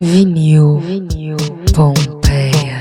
Vinil, 0.00 0.78
vinil, 0.78 1.36
Pompeia. 1.74 2.78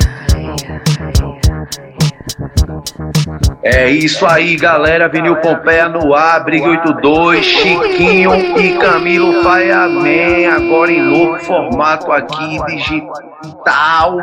É 3.63 3.89
isso 3.89 4.23
aí, 4.27 4.55
galera. 4.55 5.09
Vinil 5.09 5.35
Pompeia 5.37 5.89
no 5.89 6.13
ar, 6.13 6.43
Briga 6.43 6.69
82, 6.69 7.43
Chiquinho 7.43 8.35
e 8.59 8.77
Camilo 8.77 9.41
Faiaman. 9.41 10.47
Agora 10.57 10.91
em 10.91 11.01
novo 11.01 11.39
formato 11.39 12.11
aqui, 12.11 12.59
digital, 12.67 14.19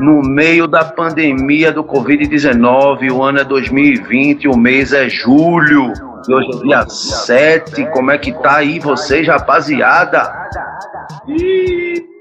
no 0.00 0.20
meio 0.20 0.66
da 0.66 0.84
pandemia 0.84 1.70
do 1.70 1.84
Covid-19. 1.84 3.12
O 3.12 3.22
ano 3.22 3.38
é 3.38 3.44
2020, 3.44 4.48
o 4.48 4.56
mês 4.56 4.92
é 4.92 5.08
julho. 5.08 5.92
E 6.28 6.34
hoje 6.34 6.50
é 6.50 6.62
dia 6.64 6.88
7. 6.88 7.86
Como 7.92 8.10
é 8.10 8.18
que 8.18 8.32
tá 8.32 8.56
aí 8.56 8.80
vocês, 8.80 9.28
rapaziada? 9.28 10.28
Ih, 11.28 12.15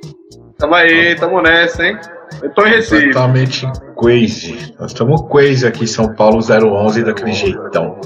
tamo 0.57 0.75
aí, 0.75 1.15
tamo 1.15 1.41
nessa, 1.41 1.85
hein? 1.85 1.97
Eu 2.41 2.49
tô 2.51 2.65
em 2.65 2.69
Recife. 2.71 3.07
Totalmente 3.07 3.67
crazy. 3.97 4.75
Nós 4.79 4.91
estamos 4.91 5.21
crazy 5.29 5.67
aqui 5.67 5.83
em 5.83 5.87
São 5.87 6.13
Paulo 6.13 6.39
011 6.39 7.03
daquele 7.03 7.33
jeitão. 7.33 7.99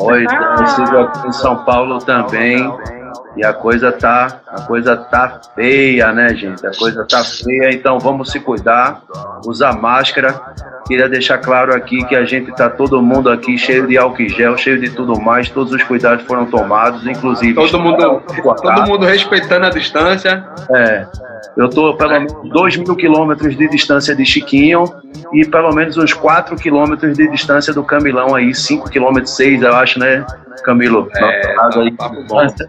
Oi, 0.00 0.24
estamos 0.24 0.90
aqui 0.90 1.28
em 1.28 1.32
São 1.32 1.64
Paulo 1.64 1.98
também. 1.98 2.70
E 3.36 3.44
a 3.44 3.52
coisa 3.52 3.92
tá, 3.92 4.40
a 4.48 4.62
coisa 4.62 4.96
tá 4.96 5.40
feia, 5.54 6.12
né, 6.12 6.34
gente? 6.34 6.66
A 6.66 6.72
coisa 6.76 7.06
tá 7.08 7.22
feia, 7.24 7.72
então 7.72 7.98
vamos 7.98 8.32
se 8.32 8.40
cuidar, 8.40 9.02
usar 9.46 9.72
máscara. 9.80 10.40
Queria 10.88 11.08
deixar 11.08 11.36
claro 11.38 11.74
aqui 11.74 12.02
que 12.06 12.16
a 12.16 12.24
gente 12.24 12.50
tá 12.56 12.68
todo 12.70 13.00
mundo 13.02 13.30
aqui 13.30 13.56
cheio 13.58 13.86
de 13.86 13.98
álcool 13.98 14.22
em 14.22 14.28
gel, 14.30 14.56
cheio 14.56 14.80
de 14.80 14.88
tudo 14.90 15.20
mais, 15.20 15.48
todos 15.50 15.72
os 15.72 15.82
cuidados 15.84 16.24
foram 16.24 16.46
tomados, 16.46 17.06
inclusive 17.06 17.54
Todo 17.54 17.78
mundo, 17.78 18.22
todo 18.62 18.86
mundo 18.86 19.04
respeitando 19.04 19.66
a 19.66 19.70
distância. 19.70 20.44
É, 20.74 21.06
eu 21.58 21.68
tô 21.68 21.94
pelo 21.94 22.10
menos 22.12 22.32
2 22.50 22.76
mil 22.78 22.96
quilômetros 22.96 23.54
de 23.56 23.68
distância 23.68 24.16
de 24.16 24.24
Chiquinho 24.24 24.84
e 25.34 25.44
pelo 25.44 25.74
menos 25.74 25.96
uns 25.98 26.14
4 26.14 26.56
quilômetros 26.56 27.16
de 27.16 27.28
distância 27.30 27.74
do 27.74 27.84
Camilão 27.84 28.34
aí, 28.34 28.54
5 28.54 28.88
quilômetros, 28.88 29.36
6 29.36 29.60
eu 29.62 29.76
acho, 29.76 29.98
né, 29.98 30.24
Camilo? 30.64 31.08
É, 31.16 31.54
Nosso 31.54 32.62
aí. 32.62 32.68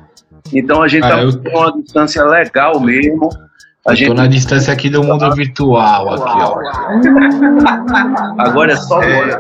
Então 0.53 0.81
a 0.83 0.87
gente 0.87 1.05
Ah, 1.05 1.09
tá 1.09 1.21
eu- 1.21 1.37
com 1.41 1.57
uma 1.57 1.81
distância 1.81 2.23
legal 2.25 2.79
mesmo. 2.81 3.29
A 3.89 3.95
gente 3.95 4.07
tô 4.07 4.13
na 4.13 4.27
distância 4.27 4.71
aqui 4.71 4.89
do 4.89 5.03
mundo 5.03 5.33
virtual, 5.33 6.13
aqui, 6.13 6.23
ó. 6.23 6.59
agora 8.37 8.73
é 8.73 8.75
só 8.75 9.01
É. 9.01 9.31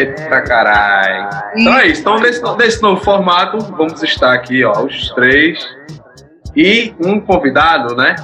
Eita 0.00 0.42
caralho. 0.42 1.28
Então 1.56 1.78
é 1.78 1.86
isso. 1.86 2.00
Então, 2.00 2.18
nesse, 2.18 2.42
nesse 2.56 2.82
novo 2.82 3.02
formato, 3.02 3.58
vamos 3.58 4.02
estar 4.02 4.34
aqui, 4.34 4.64
ó, 4.64 4.84
os 4.84 5.10
três. 5.12 5.64
E 6.56 6.92
um 7.00 7.20
convidado, 7.20 7.94
né? 7.94 8.16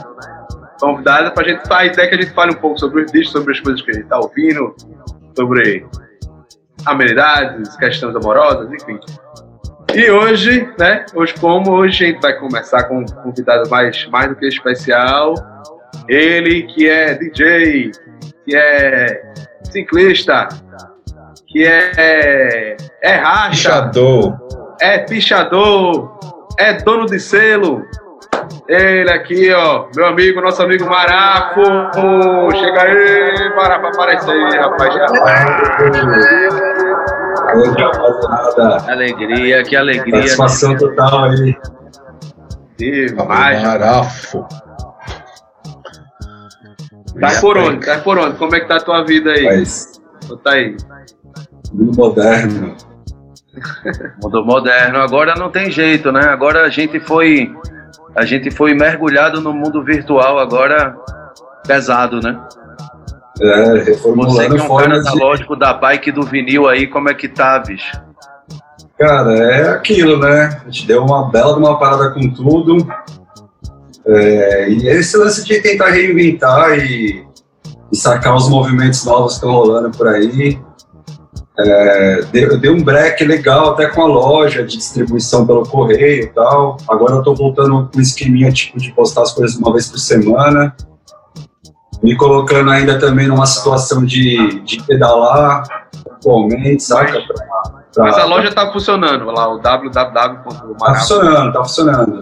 Convidado 0.80 1.30
pra 1.32 1.48
gente. 1.48 1.60
A 1.72 1.86
ideia 1.86 2.06
é 2.06 2.08
que 2.08 2.14
a 2.16 2.20
gente 2.20 2.34
fale 2.34 2.52
um 2.52 2.56
pouco 2.56 2.78
sobre 2.78 3.02
os 3.02 3.12
discos, 3.12 3.32
sobre 3.32 3.52
as 3.52 3.60
coisas 3.60 3.80
que 3.80 3.90
a 3.92 3.94
gente 3.94 4.08
tá 4.08 4.18
ouvindo, 4.18 4.74
sobre 5.36 5.86
amenidades, 6.84 7.76
questões 7.76 8.14
amorosas, 8.16 8.70
enfim. 8.72 8.98
E 9.94 10.10
hoje, 10.10 10.68
né? 10.76 11.06
Hoje, 11.14 11.34
como 11.40 11.70
hoje 11.70 12.04
a 12.04 12.08
gente 12.08 12.20
vai 12.20 12.32
começar 12.34 12.82
com 12.84 12.98
um 12.98 13.04
convidado 13.04 13.70
mais, 13.70 14.06
mais 14.08 14.28
do 14.28 14.34
que 14.34 14.48
especial. 14.48 15.34
Ele 16.08 16.64
que 16.64 16.88
é 16.88 17.14
DJ, 17.14 17.92
que 18.44 18.56
é 18.56 19.22
ciclista, 19.70 20.48
que 21.46 21.64
é, 21.64 22.76
é 23.02 23.12
racha, 23.14 23.50
Pichador. 23.50 24.36
é 24.80 24.98
pichador, 24.98 26.18
é 26.58 26.72
dono 26.72 27.06
de 27.06 27.20
selo. 27.20 27.84
Ele 28.68 29.10
aqui, 29.10 29.52
ó, 29.52 29.86
meu 29.94 30.06
amigo, 30.06 30.40
nosso 30.40 30.60
amigo 30.62 30.86
Marafo. 30.86 31.62
Chega 32.56 32.82
aí, 32.82 33.54
Marafo, 33.54 33.86
aparece 33.86 34.28
aí, 34.28 34.58
rapaz. 34.58 34.94
Oi, 37.54 37.68
rapaziada. 37.68 38.92
alegria, 38.92 39.62
que 39.62 39.76
alegria. 39.76 40.22
Satisfação 40.22 40.76
total 40.76 41.24
aí. 41.24 41.56
Demais. 42.76 43.62
Marafo. 43.62 44.46
Tá 47.20 47.40
por 47.40 47.56
onde? 47.56 47.86
Tá 47.86 47.98
por 47.98 48.18
onde? 48.18 48.36
Como 48.36 48.54
é 48.54 48.60
que 48.60 48.66
tá 48.66 48.76
a 48.76 48.80
tua 48.80 49.04
vida 49.04 49.30
aí? 49.30 49.44
Mas, 49.44 50.00
Tá 50.42 50.52
aí. 50.52 50.76
mundo 51.72 51.96
moderno. 51.96 52.76
Mundo 54.22 54.44
moderno. 54.44 54.98
Agora 54.98 55.34
não 55.36 55.50
tem 55.50 55.70
jeito, 55.70 56.10
né? 56.10 56.24
Agora 56.24 56.64
a 56.64 56.68
gente 56.68 56.98
foi 56.98 57.54
a 58.16 58.24
gente 58.24 58.50
foi 58.50 58.74
mergulhado 58.74 59.40
no 59.40 59.52
mundo 59.52 59.82
virtual 59.82 60.38
agora 60.38 60.96
pesado, 61.66 62.20
né? 62.20 62.36
É, 63.40 63.64
Você 63.64 63.90
reformulando 63.90 64.54
que 64.54 64.60
é 64.60 64.64
um 64.64 64.76
cara 64.76 65.00
de... 65.00 65.08
analógico 65.08 65.56
da 65.56 65.74
bike 65.74 66.12
do 66.12 66.22
vinil 66.22 66.68
aí, 66.68 66.86
como 66.86 67.08
é 67.08 67.14
que 67.14 67.28
tá, 67.28 67.58
bicho? 67.58 68.00
Cara, 68.98 69.34
é 69.34 69.68
aquilo, 69.70 70.18
né? 70.18 70.60
A 70.64 70.70
gente 70.70 70.86
deu 70.86 71.02
uma 71.02 71.28
bela 71.30 71.54
de 71.54 71.58
uma 71.58 71.78
parada 71.78 72.10
com 72.10 72.30
tudo. 72.30 72.86
É, 74.06 74.68
e 74.70 74.88
esse 74.88 75.16
lance 75.16 75.44
de 75.44 75.60
tentar 75.60 75.90
reinventar 75.90 76.78
e, 76.78 77.26
e 77.92 77.96
sacar 77.96 78.36
os 78.36 78.48
movimentos 78.48 79.04
novos 79.04 79.32
que 79.32 79.38
estão 79.38 79.52
rolando 79.52 79.90
por 79.96 80.06
aí. 80.06 80.60
É, 81.58 82.22
deu, 82.32 82.50
eu 82.50 82.58
dei 82.58 82.70
um 82.70 82.82
break 82.82 83.24
legal 83.24 83.70
até 83.70 83.86
com 83.86 84.02
a 84.02 84.06
loja 84.06 84.64
de 84.64 84.76
distribuição 84.76 85.46
pelo 85.46 85.66
correio 85.66 86.24
e 86.24 86.26
tal. 86.28 86.76
Agora 86.88 87.14
eu 87.14 87.22
tô 87.22 87.34
voltando 87.34 87.88
com 87.92 87.98
um 87.98 88.00
esqueminha 88.00 88.52
tipo 88.52 88.78
de 88.78 88.92
postar 88.92 89.22
as 89.22 89.32
coisas 89.32 89.56
uma 89.56 89.72
vez 89.72 89.88
por 89.88 89.98
semana. 89.98 90.74
Me 92.02 92.16
colocando 92.16 92.70
ainda 92.70 92.98
também 92.98 93.26
numa 93.28 93.46
situação 93.46 94.04
de, 94.04 94.60
de 94.62 94.82
pedalar 94.82 95.62
atualmente, 96.10 96.82
saca? 96.82 97.12
Pra- 97.12 97.34
pra- 97.94 98.04
Mas 98.04 98.16
a 98.18 98.24
loja 98.24 98.52
tá 98.52 98.70
funcionando, 98.72 99.24
lá, 99.26 99.48
o 99.52 99.58
Tá 99.60 99.76
www.marafo. 99.76 101.00
funcionando, 101.00 101.52
tá 101.52 101.62
funcionando. 101.64 102.20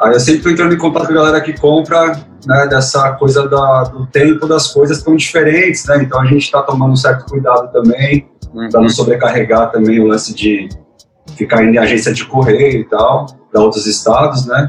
Aí 0.00 0.12
eu 0.14 0.20
sempre 0.20 0.42
tô 0.42 0.50
entrando 0.50 0.74
em 0.74 0.78
contato 0.78 1.06
com 1.06 1.12
a 1.12 1.16
galera 1.16 1.40
que 1.40 1.58
compra, 1.58 2.12
né, 2.46 2.66
dessa 2.68 3.12
coisa 3.12 3.46
da, 3.48 3.82
do 3.84 4.06
tempo 4.06 4.46
das 4.46 4.68
coisas 4.72 5.02
tão 5.02 5.14
diferentes, 5.16 5.84
né? 5.86 6.02
Então 6.02 6.20
a 6.20 6.24
gente 6.26 6.50
tá 6.50 6.62
tomando 6.62 6.92
um 6.92 6.96
certo 6.96 7.26
cuidado 7.26 7.70
também, 7.72 8.28
para 8.70 8.80
não 8.80 8.88
sobrecarregar 8.88 9.70
também 9.70 10.00
o 10.00 10.06
lance 10.08 10.34
de 10.34 10.68
ficar 11.36 11.62
indo 11.62 11.74
em 11.74 11.78
agência 11.78 12.12
de 12.14 12.24
correio 12.24 12.80
e 12.80 12.84
tal, 12.84 13.26
para 13.52 13.60
outros 13.60 13.86
estados, 13.86 14.46
né? 14.46 14.68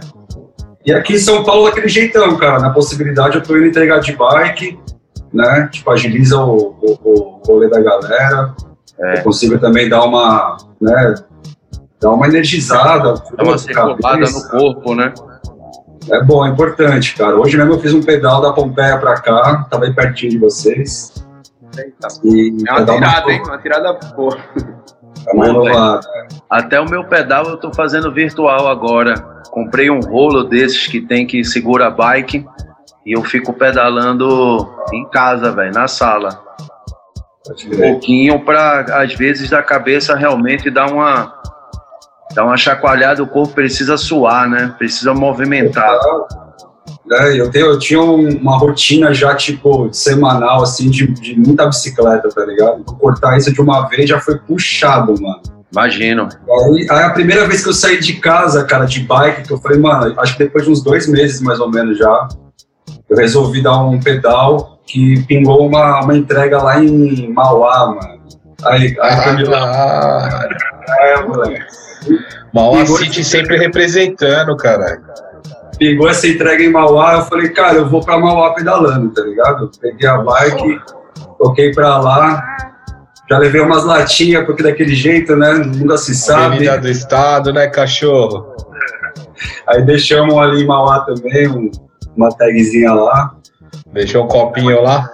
E 0.85 0.93
aqui 0.93 1.13
em 1.13 1.19
São 1.19 1.43
Paulo, 1.43 1.65
daquele 1.65 1.87
jeitão, 1.87 2.35
cara. 2.37 2.59
Na 2.59 2.71
possibilidade, 2.71 3.35
eu 3.35 3.43
tô 3.43 3.55
indo 3.55 3.67
entregar 3.67 3.99
de 3.99 4.15
bike, 4.15 4.79
né? 5.33 5.69
Tipo, 5.71 5.91
agiliza 5.91 6.39
o, 6.39 6.75
o, 6.81 6.97
o 7.03 7.41
rolê 7.45 7.69
da 7.69 7.81
galera. 7.81 8.55
É. 8.99 9.19
Eu 9.19 9.23
consigo 9.23 9.59
também 9.59 9.87
dar 9.87 10.03
uma, 10.03 10.57
né? 10.79 11.15
Dar 11.99 12.11
uma 12.11 12.27
energizada. 12.27 13.21
É 13.37 13.43
uma 13.43 13.57
circulada 13.57 14.19
no 14.19 14.49
corpo, 14.49 14.95
né? 14.95 15.13
É 16.09 16.23
bom, 16.23 16.45
é 16.45 16.49
importante, 16.49 17.15
cara. 17.15 17.35
Hoje 17.37 17.57
mesmo 17.57 17.73
eu 17.73 17.79
fiz 17.79 17.93
um 17.93 18.01
pedal 18.01 18.41
da 18.41 18.51
Pompeia 18.51 18.97
pra 18.97 19.13
cá, 19.21 19.67
tava 19.69 19.85
aí 19.85 19.93
pertinho 19.93 20.31
de 20.31 20.37
vocês. 20.39 21.13
E 22.23 22.55
É 22.67 22.73
uma 22.73 22.85
tirada, 22.85 23.31
hein? 23.31 23.43
Uma 23.45 23.57
tirada 23.59 23.93
boa. 24.15 24.37
Renovada. 25.27 26.01
Até 26.49 26.79
o 26.79 26.89
meu 26.89 27.03
pedal 27.05 27.45
eu 27.45 27.57
tô 27.57 27.73
fazendo 27.73 28.11
virtual 28.11 28.67
agora. 28.67 29.15
Comprei 29.49 29.89
um 29.89 29.99
rolo 29.99 30.43
desses 30.43 30.87
que 30.87 31.01
tem 31.01 31.25
que 31.25 31.43
segura 31.43 31.87
a 31.87 31.91
bike 31.91 32.45
e 33.05 33.13
eu 33.15 33.23
fico 33.23 33.53
pedalando 33.53 34.69
em 34.93 35.05
casa, 35.09 35.51
velho, 35.51 35.73
na 35.73 35.87
sala. 35.87 36.41
Um 37.65 37.77
pouquinho 37.77 38.39
pra, 38.45 38.81
às 39.01 39.13
vezes, 39.15 39.49
da 39.49 39.63
cabeça 39.63 40.15
realmente 40.15 40.69
dar 40.69 40.91
uma 40.91 41.41
dar 42.33 42.45
uma 42.45 42.55
chacoalhada, 42.55 43.21
o 43.21 43.27
corpo 43.27 43.53
precisa 43.53 43.97
suar, 43.97 44.47
né? 44.49 44.73
Precisa 44.77 45.13
movimentar. 45.13 45.99
É, 47.11 47.39
eu, 47.39 47.49
tenho, 47.49 47.65
eu 47.67 47.79
tinha 47.79 48.01
um- 48.01 48.37
uma 48.37 48.57
rotina 48.57 49.13
já, 49.13 49.35
tipo, 49.35 49.89
semanal, 49.91 50.61
assim, 50.63 50.89
de, 50.89 51.07
de 51.07 51.37
muita 51.39 51.65
bicicleta, 51.65 52.29
tá 52.29 52.45
ligado? 52.45 52.79
Então, 52.81 52.95
cortar 52.95 53.37
isso 53.37 53.51
de 53.51 53.59
uma 53.61 53.87
vez 53.89 54.09
já 54.09 54.19
foi 54.19 54.37
puxado, 54.37 55.13
mano. 55.21 55.41
Imagino. 55.71 56.27
Aí, 56.67 56.87
aí 56.89 57.03
a 57.03 57.09
primeira 57.11 57.47
vez 57.47 57.63
que 57.63 57.69
eu 57.69 57.73
saí 57.73 57.99
de 57.99 58.13
casa, 58.13 58.63
cara, 58.65 58.85
de 58.85 58.99
bike, 59.01 59.43
que 59.47 59.53
eu 59.53 59.57
falei, 59.57 59.79
mano, 59.79 60.13
acho 60.19 60.33
que 60.37 60.43
depois 60.43 60.65
de 60.65 60.69
uns 60.71 60.83
dois 60.83 61.07
meses, 61.07 61.41
mais 61.41 61.59
ou 61.59 61.69
menos, 61.71 61.97
já, 61.97 62.27
eu 63.09 63.17
resolvi 63.17 63.61
dar 63.63 63.81
um 63.83 63.99
pedal 63.99 64.79
que 64.85 65.23
pingou 65.27 65.65
uma, 65.65 66.01
uma 66.03 66.15
entrega 66.15 66.61
lá 66.61 66.81
em 66.83 67.31
Mauá, 67.31 67.87
mano. 67.87 68.21
Aí, 68.65 68.95
aí 69.01 69.45
Ah, 69.53 70.47
é, 70.99 71.21
moleque. 71.25 71.63
Mauá 72.53 72.85
City 72.85 73.23
sempre 73.23 73.57
representando, 73.57 74.55
caralho. 74.57 75.01
Pegou 75.81 76.07
essa 76.07 76.27
entrega 76.27 76.63
em 76.63 76.69
Mauá, 76.69 77.15
eu 77.15 77.21
falei, 77.23 77.49
cara, 77.49 77.77
eu 77.77 77.89
vou 77.89 78.05
pra 78.05 78.19
Mauá 78.19 78.53
pedalando, 78.53 79.09
tá 79.09 79.23
ligado? 79.23 79.71
Peguei 79.81 80.07
a 80.07 80.19
bike, 80.19 80.79
toquei 81.39 81.71
pra 81.71 81.97
lá, 81.97 82.39
já 83.27 83.39
levei 83.39 83.61
umas 83.61 83.83
latinhas, 83.83 84.45
porque 84.45 84.61
daquele 84.61 84.93
jeito, 84.93 85.35
né, 85.35 85.53
nunca 85.53 85.97
se 85.97 86.13
sabe. 86.13 86.45
Avenida 86.57 86.77
do 86.77 86.87
Estado, 86.87 87.51
né, 87.51 87.67
cachorro? 87.67 88.55
Aí 89.67 89.81
deixamos 89.83 90.37
ali 90.37 90.61
em 90.61 90.67
Mauá 90.67 90.99
também, 90.99 91.47
um, 91.47 91.71
uma 92.15 92.29
tagzinha 92.29 92.93
lá. 92.93 93.33
Deixou 93.91 94.25
um 94.25 94.27
copinho 94.27 94.83
lá? 94.83 95.09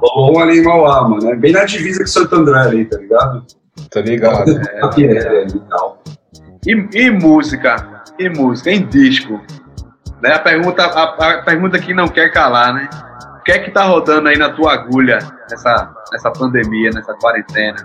Rolou 0.00 0.36
um 0.36 0.38
ali 0.38 0.60
em 0.60 0.62
Mauá, 0.62 1.08
mano. 1.08 1.28
É 1.28 1.34
bem 1.34 1.50
na 1.50 1.64
divisa 1.64 1.98
com 1.98 2.06
Santo 2.06 2.36
André 2.36 2.60
ali, 2.60 2.84
tá 2.84 2.98
ligado? 2.98 3.44
Tô 3.90 3.98
ligado. 3.98 4.48
É, 4.48 5.02
é, 5.02 5.46
e 5.48 5.58
tal. 5.68 6.00
E, 6.64 6.88
e 6.92 7.10
música? 7.10 8.04
E 8.16 8.28
música? 8.28 8.70
Em 8.70 8.86
disco? 8.86 9.40
Né? 10.24 10.32
A, 10.32 10.38
pergunta, 10.38 10.82
a, 10.82 11.02
a 11.02 11.42
pergunta 11.42 11.78
que 11.78 11.92
não 11.92 12.08
quer 12.08 12.32
calar, 12.32 12.72
né? 12.72 12.88
O 13.38 13.44
que 13.44 13.52
é 13.52 13.58
que 13.58 13.70
tá 13.70 13.84
rodando 13.84 14.26
aí 14.26 14.38
na 14.38 14.48
tua 14.48 14.72
agulha 14.72 15.18
nessa, 15.50 15.94
nessa 16.10 16.30
pandemia, 16.30 16.90
nessa 16.94 17.12
quarentena? 17.12 17.76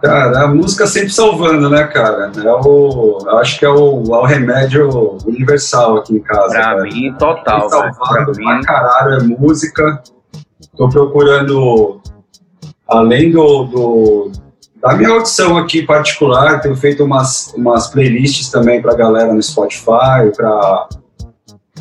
Cara, 0.00 0.44
a 0.44 0.46
música 0.46 0.86
sempre 0.86 1.10
salvando, 1.10 1.68
né, 1.68 1.82
cara? 1.88 2.30
É 2.36 2.52
o, 2.52 3.18
acho 3.40 3.58
que 3.58 3.64
é 3.64 3.68
o, 3.68 4.04
é 4.14 4.16
o 4.16 4.24
remédio 4.24 5.18
universal 5.26 5.96
aqui 5.96 6.14
em 6.14 6.20
casa. 6.20 6.50
Pra 6.50 6.62
cara. 6.62 6.82
mim, 6.82 7.12
total. 7.18 7.68
Salvando 7.68 8.32
Pra 8.32 8.44
pra 8.44 8.60
caralho, 8.62 9.14
é 9.14 9.22
música. 9.24 10.00
Tô 10.76 10.88
procurando, 10.88 12.00
além 12.86 13.32
do, 13.32 13.64
do 13.64 14.32
da 14.80 14.94
minha 14.94 15.10
audição 15.10 15.56
aqui 15.56 15.82
particular, 15.82 16.60
tenho 16.60 16.76
feito 16.76 17.02
umas, 17.02 17.52
umas 17.56 17.88
playlists 17.88 18.50
também 18.50 18.80
pra 18.80 18.94
galera 18.94 19.32
no 19.32 19.42
Spotify, 19.42 20.30
pra 20.36 20.88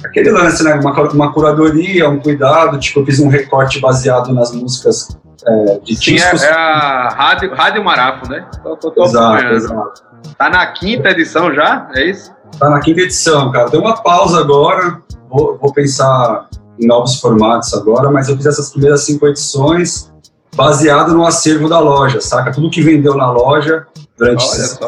aquele 0.05 0.31
lance, 0.31 0.63
né? 0.63 0.75
Uma, 0.75 0.91
uma 1.11 1.33
curadoria, 1.33 2.09
um 2.09 2.19
cuidado. 2.19 2.79
Tipo, 2.79 3.01
eu 3.01 3.05
fiz 3.05 3.19
um 3.19 3.27
recorte 3.27 3.79
baseado 3.79 4.33
nas 4.33 4.51
músicas 4.51 5.17
é, 5.45 5.79
de 5.83 5.95
Sim, 5.95 6.15
discos. 6.15 6.43
é, 6.43 6.47
é 6.47 6.53
a 6.53 7.09
Rádio, 7.09 7.53
Rádio 7.53 7.83
Marafo, 7.83 8.29
né? 8.29 8.45
Tô, 8.63 8.75
tô, 8.77 8.91
tô 8.91 9.03
Exato, 9.03 9.45
exato. 9.45 10.03
Tá 10.37 10.49
na 10.49 10.65
quinta 10.67 11.09
edição 11.09 11.53
já? 11.53 11.87
É 11.93 12.09
isso? 12.09 12.33
Tá 12.59 12.69
na 12.69 12.79
quinta 12.79 13.01
edição, 13.01 13.51
cara. 13.51 13.69
Deu 13.69 13.81
uma 13.81 14.01
pausa 14.01 14.39
agora. 14.39 15.01
Vou, 15.29 15.57
vou 15.57 15.73
pensar 15.73 16.47
em 16.79 16.87
novos 16.87 17.19
formatos 17.19 17.73
agora, 17.73 18.09
mas 18.11 18.27
eu 18.29 18.35
fiz 18.35 18.45
essas 18.45 18.71
primeiras 18.71 19.05
cinco 19.05 19.27
edições 19.27 20.11
baseado 20.55 21.13
no 21.13 21.25
acervo 21.25 21.67
da 21.67 21.79
loja, 21.79 22.21
saca? 22.21 22.51
Tudo 22.51 22.69
que 22.69 22.81
vendeu 22.81 23.15
na 23.15 23.29
loja 23.29 23.85
durante 24.17 24.43
esses, 24.43 24.79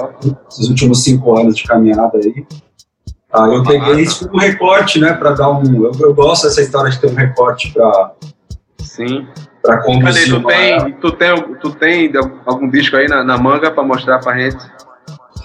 esses 0.50 0.70
últimos 0.70 1.04
cinco 1.04 1.38
anos 1.38 1.56
de 1.58 1.64
caminhada 1.64 2.18
aí. 2.18 2.46
Aí 3.34 3.54
eu 3.56 3.64
peguei 3.64 3.96
isso 4.02 4.28
como 4.28 4.38
um 4.38 4.46
recorte, 4.46 5.00
né, 5.00 5.14
para 5.14 5.32
dar 5.32 5.50
um. 5.50 5.86
Eu, 5.86 5.92
eu 6.00 6.14
gosto 6.14 6.44
dessa 6.48 6.62
história 6.62 6.90
de 6.90 7.00
ter 7.00 7.08
um 7.12 7.16
recorte 7.16 7.74
para 7.74 8.14
Sim. 8.80 9.28
para 9.62 9.78
Cadê? 9.78 9.86
conduzir. 9.86 10.30
Tu 10.30 10.38
uma- 10.38 10.48
tem, 10.50 10.92
tu 10.94 11.12
tem, 11.12 11.56
tu 11.56 11.72
tem 11.72 12.12
algum 12.46 12.70
disco 12.70 12.96
aí 12.96 13.08
na, 13.08 13.24
na 13.24 13.38
manga 13.38 13.70
pra 13.70 13.84
mostrar 13.84 14.20
pra 14.20 14.38
gente? 14.38 14.58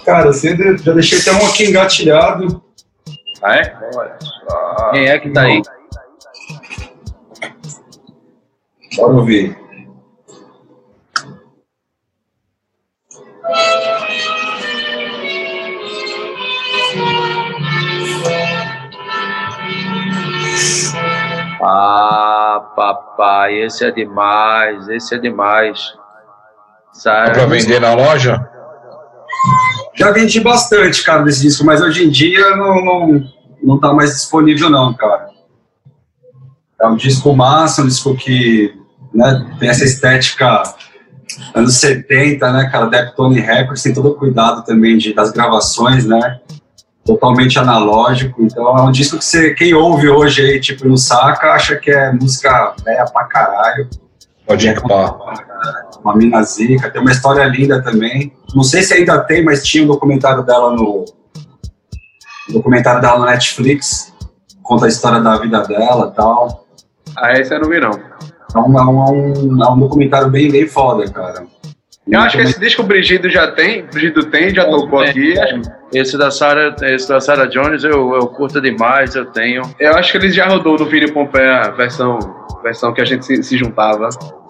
Cara, 0.05 0.31
você 0.31 0.55
de- 0.55 0.77
já 0.77 0.93
deixei 0.93 1.19
até 1.19 1.31
um 1.43 1.47
aqui 1.47 1.65
engatilhado. 1.65 2.63
Ah, 3.41 3.57
é? 3.57 3.77
Olha 3.95 4.15
só. 4.21 4.91
Quem 4.91 5.07
é 5.09 5.19
que 5.19 5.29
tá 5.31 5.41
aí? 5.41 5.61
Bora 8.95 9.13
ouvir. 9.13 9.57
Ah, 21.63 22.71
papai, 22.75 23.61
esse 23.63 23.85
é 23.85 23.91
demais, 23.91 24.87
esse 24.89 25.15
é 25.15 25.17
demais. 25.17 25.93
Dá 27.03 27.23
pra 27.23 27.33
Sabe? 27.33 27.57
vender 27.57 27.79
na 27.79 27.93
loja? 27.93 28.49
Já 29.95 30.11
vendi 30.11 30.39
bastante, 30.39 31.03
cara, 31.03 31.23
desse 31.23 31.41
disco, 31.41 31.65
mas 31.65 31.81
hoje 31.81 32.05
em 32.05 32.09
dia 32.09 32.55
não, 32.55 32.83
não, 32.83 33.23
não 33.63 33.79
tá 33.79 33.93
mais 33.93 34.11
disponível, 34.11 34.69
não, 34.69 34.93
cara. 34.93 35.29
É 36.81 36.87
um 36.87 36.95
disco 36.95 37.33
massa, 37.33 37.81
um 37.81 37.87
disco 37.87 38.15
que 38.15 38.75
né, 39.13 39.55
tem 39.59 39.69
essa 39.69 39.85
estética 39.85 40.63
anos 41.53 41.75
70, 41.77 42.51
né, 42.51 42.69
cara? 42.69 42.87
Deptone 42.87 43.39
Records 43.39 43.81
tem 43.81 43.93
todo 43.93 44.09
o 44.09 44.15
cuidado 44.15 44.63
também 44.63 44.97
de, 44.97 45.13
das 45.13 45.31
gravações, 45.31 46.05
né? 46.05 46.39
Totalmente 47.05 47.59
analógico. 47.59 48.41
Então 48.41 48.77
é 48.77 48.81
um 48.81 48.91
disco 48.91 49.17
que 49.17 49.25
você, 49.25 49.53
quem 49.53 49.73
ouve 49.73 50.09
hoje 50.09 50.41
aí, 50.41 50.59
tipo, 50.59 50.87
no 50.87 50.97
saca, 50.97 51.51
acha 51.51 51.75
que 51.75 51.91
é 51.91 52.11
música 52.11 52.73
velha 52.83 53.05
pra 53.05 53.25
caralho. 53.25 53.89
Pode 54.45 54.67
ir 54.67 54.81
pá. 54.81 55.17
Uma 56.03 56.15
mina 56.15 56.43
zica, 56.43 56.89
tem 56.89 57.01
uma 57.01 57.11
história 57.11 57.43
linda 57.45 57.81
também. 57.81 58.33
Não 58.53 58.63
sei 58.63 58.83
se 58.83 58.93
ainda 58.93 59.19
tem, 59.19 59.43
mas 59.43 59.63
tinha 59.63 59.83
um 59.83 59.87
documentário 59.87 60.43
dela 60.43 60.71
no. 60.71 61.05
Um 62.49 62.53
documentário 62.53 63.01
dela 63.01 63.19
no 63.19 63.25
Netflix. 63.25 64.13
Conta 64.61 64.85
a 64.85 64.89
história 64.89 65.21
da 65.21 65.37
vida 65.37 65.61
dela 65.63 66.09
e 66.11 66.15
tal. 66.15 66.65
Ah, 67.17 67.33
esse 67.33 67.53
eu 67.53 67.61
não 67.61 67.69
vi, 67.69 67.79
não. 67.79 67.91
É 67.91 68.59
um, 68.59 68.79
é 68.79 68.83
um, 68.83 69.63
é 69.63 69.69
um 69.71 69.79
documentário 69.79 70.29
bem, 70.29 70.51
bem 70.51 70.67
foda, 70.67 71.09
cara. 71.09 71.45
Eu 72.09 72.19
acho 72.19 72.37
que 72.37 72.43
esse 72.43 72.59
disco 72.59 72.81
o 72.81 72.85
Brigido 72.85 73.29
já 73.29 73.51
tem, 73.51 73.85
Brigido 73.85 74.25
tem, 74.25 74.53
já 74.53 74.65
tocou 74.65 74.99
aqui. 74.99 75.35
Esse 75.93 76.17
da 76.17 76.29
Sarah, 76.29 76.75
esse 76.81 77.07
da 77.07 77.21
Sarah 77.21 77.45
Jones 77.45 77.83
eu, 77.83 78.15
eu 78.15 78.27
curto 78.27 78.59
demais, 78.59 79.15
eu 79.15 79.25
tenho. 79.25 79.61
Eu 79.79 79.95
acho 79.95 80.11
que 80.11 80.17
ele 80.17 80.29
já 80.29 80.47
rodou 80.47 80.77
no 80.77 80.85
Vini 80.85 81.11
Pompeia, 81.11 81.61
a 81.61 81.71
versão, 81.71 82.19
versão 82.61 82.93
que 82.93 83.01
a 83.01 83.05
gente 83.05 83.25
se, 83.25 83.41
se 83.41 83.57
juntava. 83.57 84.09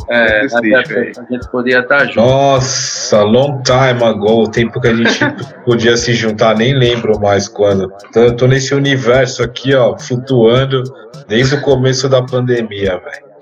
É, 0.10 0.46
Esse 0.46 0.58
até 0.58 0.82
disco 0.82 1.00
aí. 1.00 1.12
a 1.18 1.34
gente 1.34 1.50
podia 1.50 1.80
estar 1.80 2.06
junto. 2.06 2.22
Nossa, 2.22 3.22
long 3.24 3.62
time 3.62 4.04
ago, 4.04 4.44
o 4.44 4.50
tempo 4.50 4.82
que 4.82 4.88
a 4.88 4.94
gente 4.94 5.20
podia 5.64 5.96
se 5.96 6.14
juntar, 6.14 6.56
nem 6.58 6.74
lembro 6.74 7.20
mais 7.20 7.48
quando. 7.48 7.92
Então, 8.10 8.24
eu 8.24 8.36
tô 8.36 8.48
nesse 8.48 8.74
universo 8.74 9.44
aqui, 9.44 9.74
ó, 9.74 9.98
flutuando 9.98 10.84
desde 11.28 11.56
o 11.56 11.62
começo 11.62 12.10
da 12.10 12.22
pandemia, 12.22 13.00
velho. 13.00 13.33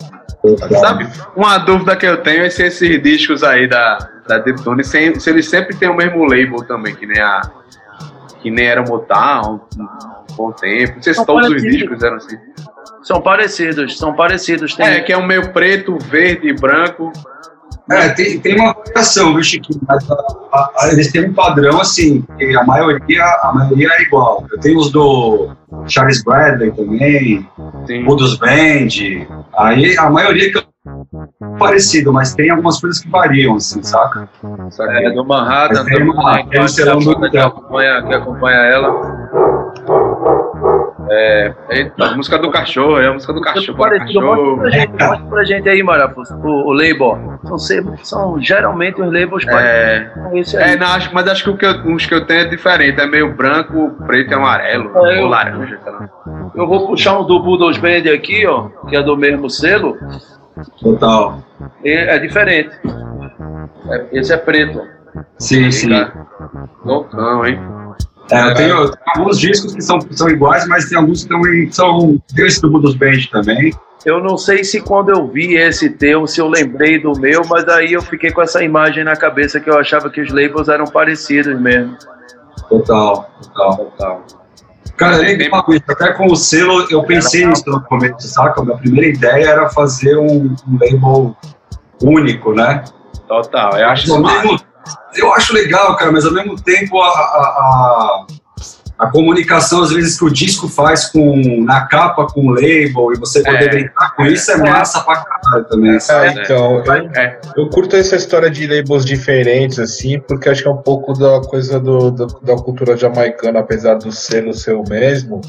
Sabe, 0.80 1.08
uma 1.36 1.58
dúvida 1.60 1.96
que 1.96 2.06
eu 2.06 2.18
tenho 2.18 2.44
é 2.44 2.50
se 2.50 2.64
esses 2.64 3.02
discos 3.04 3.44
aí 3.44 3.68
da, 3.68 3.98
da 4.28 4.40
Deptone, 4.40 4.84
se, 4.84 5.20
se 5.20 5.30
eles 5.30 5.48
sempre 5.48 5.76
têm 5.76 5.90
o 5.90 5.96
mesmo 5.96 6.24
label 6.26 6.66
também, 6.68 6.96
que 6.96 7.06
nem 7.06 7.20
a. 7.22 7.42
Que 8.42 8.50
nem 8.50 8.66
era 8.66 8.82
o 8.82 8.88
Motown, 8.88 9.62
um 9.78 10.36
bom 10.36 10.52
tempo. 10.52 10.96
Não 10.96 11.04
sei 11.04 11.14
se 11.14 11.18
São 11.18 11.26
todos 11.26 11.44
os 11.44 11.50
parecidos. 11.50 11.78
discos 11.78 12.04
eram 12.04 12.16
assim. 12.18 12.38
São 13.04 13.22
parecidos, 13.22 13.98
são 14.00 14.16
parecidos. 14.16 14.74
Tem, 14.74 14.86
É, 14.88 15.00
que 15.02 15.14
é 15.14 15.18
o 15.18 15.24
meio 15.24 15.52
preto, 15.54 15.96
verde 16.00 16.48
e 16.48 16.54
branco. 16.54 17.12
É, 17.92 18.10
tem, 18.10 18.40
tem 18.40 18.56
uma 18.60 18.74
variação, 18.74 19.34
viu, 19.34 19.44
Chiquinho? 19.44 19.80
Mas, 19.88 20.10
a- 20.10 20.16
a- 20.54 20.70
a- 20.80 20.90
eles 20.92 21.12
têm 21.12 21.30
um 21.30 21.34
padrão, 21.34 21.80
assim, 21.82 22.22
que 22.38 22.56
a 22.56 22.64
maioria, 22.64 23.24
a 23.44 23.52
maioria 23.54 23.90
é 23.94 24.02
igual. 24.04 24.46
Eu 24.52 24.60
tenho 24.60 24.80
os 24.80 24.92
do 24.92 25.50
Charles 25.88 26.24
Bradley 26.24 26.72
também, 26.72 27.48
Sim. 27.88 28.08
o 28.08 28.16
dos 28.16 28.38
Band. 28.38 28.88
Aí 29.58 29.98
a 29.98 30.10
maioria 30.10 30.52
que 30.52 30.58
eu 30.58 30.64
parecido, 31.60 32.12
mas 32.12 32.34
tem 32.34 32.50
algumas 32.50 32.80
coisas 32.82 33.02
que 33.02 33.10
variam, 33.10 33.56
assim, 33.56 33.84
saca? 33.84 34.28
sabe? 34.72 35.06
é 35.06 35.12
do 35.12 35.24
Manhattan 35.24 35.76
Mas 35.76 35.86
tem 35.86 35.98
também, 36.00 36.12
uma- 36.12 36.34
né, 36.38 36.48
tem 36.50 36.60
um 36.62 36.66
que, 36.66 36.72
selão 36.72 37.00
do 37.00 37.30
que, 37.30 37.38
acompanha, 37.38 38.04
que 38.04 38.14
acompanha 38.14 38.58
ela. 38.58 38.92
É, 41.14 41.54
eita, 41.72 42.06
a 42.06 42.16
música 42.16 42.38
do 42.38 42.50
cachorro, 42.50 42.98
é 42.98 43.08
a 43.08 43.14
música 43.14 43.34
do 43.34 43.42
cachorro. 43.42 43.78
Parecido, 43.78 44.22
mostra 44.22 44.38
cachorro. 44.38 44.58
pra 44.62 44.70
gente, 44.70 44.92
mostra 44.92 45.26
pra 45.30 45.44
gente 45.44 45.70
aí, 45.70 45.84
Marafos, 45.84 46.32
o, 46.32 46.48
o 46.70 46.72
label. 46.74 47.38
São, 47.44 47.58
sempre- 47.60 48.06
são 48.06 48.42
geralmente 48.42 49.02
os 49.02 49.12
labels 49.12 49.46
É, 49.48 50.00
parecidos 50.16 50.56
aí. 50.56 50.72
é 50.72 50.76
não, 50.78 50.88
acho, 50.88 51.14
mas 51.14 51.28
acho 51.28 51.44
que 51.44 51.50
o 51.50 51.58
que 51.58 51.66
eu, 51.66 51.94
os 51.94 52.06
que 52.06 52.14
eu 52.14 52.26
tenho 52.26 52.42
é 52.42 52.46
diferente. 52.46 53.02
É 53.02 53.06
meio 53.06 53.34
branco, 53.36 53.92
preto 54.08 54.32
e 54.32 54.34
amarelo. 54.34 54.90
É, 55.06 55.18
eu- 55.20 55.24
ou 55.24 55.30
laranja, 55.30 55.78
sei 55.84 55.92
lá. 55.92 56.10
Eu 56.56 56.66
vou 56.66 56.88
puxar 56.88 57.20
um 57.20 57.26
do 57.26 57.42
Bulldogs 57.42 57.78
Band 57.82 58.10
aqui, 58.14 58.48
ó, 58.48 58.70
que 58.88 58.96
é 58.96 59.04
do 59.04 59.18
mesmo 59.18 59.50
selo. 59.50 59.98
Total. 60.82 61.40
e 61.84 61.90
é 61.92 62.18
diferente. 62.20 62.72
É- 63.90 64.06
esse 64.20 64.32
é 64.34 64.38
preto. 64.38 64.82
Sim, 65.38 65.70
sim. 65.72 65.90
Loucão, 66.86 67.46
hein? 67.46 67.60
É, 68.32 68.50
eu, 68.50 68.54
tenho, 68.54 68.70
eu 68.78 68.92
tenho 68.92 69.04
alguns 69.16 69.40
discos 69.40 69.76
que 69.76 69.82
são, 69.82 70.00
são 70.12 70.30
iguais, 70.30 70.68
mas 70.68 70.88
tem 70.90 70.98
alguns 70.98 71.26
que 71.26 71.70
são. 71.72 72.22
Tem 72.36 72.46
esse 72.46 72.62
do 72.62 72.70
dos 72.80 72.96
Band 72.96 73.18
também. 73.32 73.74
Eu 74.06 74.20
não 74.24 74.38
sei 74.38 74.64
se 74.64 74.82
quando 74.82 75.10
eu 75.10 75.28
vi 75.28 75.56
esse 75.56 75.90
teu, 75.90 76.26
se 76.26 76.42
eu 76.42 76.48
lembrei 76.48 77.00
do 77.00 77.12
meu, 77.20 77.44
mas 77.48 77.68
aí 77.68 77.94
eu 77.94 78.02
fiquei 78.02 78.32
com 78.32 78.42
essa 78.42 78.64
imagem 78.64 79.04
na 79.04 79.16
cabeça 79.16 79.60
que 79.60 79.70
eu 79.70 79.78
achava 79.78 80.10
que 80.10 80.22
os 80.22 80.32
labels 80.32 80.70
eram 80.70 80.86
parecidos 80.86 81.60
mesmo. 81.60 81.96
Total, 82.68 83.30
total. 83.42 83.78
Total. 83.78 84.26
Cara, 84.98 85.18
legal 85.18 85.66
isso. 85.70 85.84
Até 85.90 86.14
com 86.14 86.28
o 86.28 86.36
selo, 86.36 86.88
eu 86.90 87.04
pensei 87.04 87.46
nisso 87.46 87.64
no 87.68 87.82
começo, 87.82 88.28
saca? 88.28 88.62
A 88.62 88.66
minha 88.66 88.78
primeira 88.78 89.08
ideia 89.08 89.50
era 89.50 89.70
fazer 89.70 90.18
um, 90.18 90.56
um 90.68 90.78
label 90.80 91.36
único, 92.02 92.54
né? 92.54 92.84
Total. 93.28 93.78
Eu 93.78 93.88
acho 93.90 94.22
mesmo- 94.22 94.60
eu 95.16 95.34
acho 95.34 95.54
legal, 95.54 95.96
cara, 95.98 96.12
mas 96.12 96.26
ao 96.26 96.34
mesmo 96.34 96.56
tempo 96.62 97.00
a, 97.02 97.08
a, 97.08 97.12
a- 97.12 98.26
a 99.00 99.10
comunicação, 99.10 99.82
às 99.82 99.90
vezes, 99.92 100.16
que 100.20 100.26
o 100.26 100.30
disco 100.30 100.68
faz 100.70 101.06
com, 101.10 101.36
na 101.64 101.88
capa 101.88 102.28
com 102.28 102.46
o 102.46 102.52
label 102.52 103.12
e 103.12 103.18
você 103.18 103.42
poder 103.42 103.64
É. 103.64 103.70
brincar 103.70 104.16
com 104.16 104.24
isso 104.28 104.52
é 104.52 104.58
massa 104.58 105.00
pra 105.02 105.16
caralho 105.26 105.66
também, 105.68 106.00
sabe? 106.00 106.28
É, 106.40 106.44
então, 106.44 106.84
eu, 106.86 106.94
É. 107.16 107.40
eu 107.58 107.68
curto 107.72 107.96
essa 107.96 108.16
história 108.16 108.48
de 108.48 108.68
labels 108.68 109.04
diferentes, 109.04 109.80
assim, 109.80 110.20
porque 110.20 110.48
acho 110.50 110.62
que 110.62 110.68
é 110.68 110.72
um 110.72 110.78
pouco 110.84 111.14
da 111.14 111.42
coisa 111.42 111.80
do, 111.80 112.12
do- 112.12 112.28
da 112.44 112.56
cultura 112.58 112.96
jamaicana, 112.96 113.62
apesar 113.62 113.96
do 113.96 114.12
selo 114.12 114.54
ser 114.54 114.76
o 114.76 114.84
mesmo, 114.88 115.42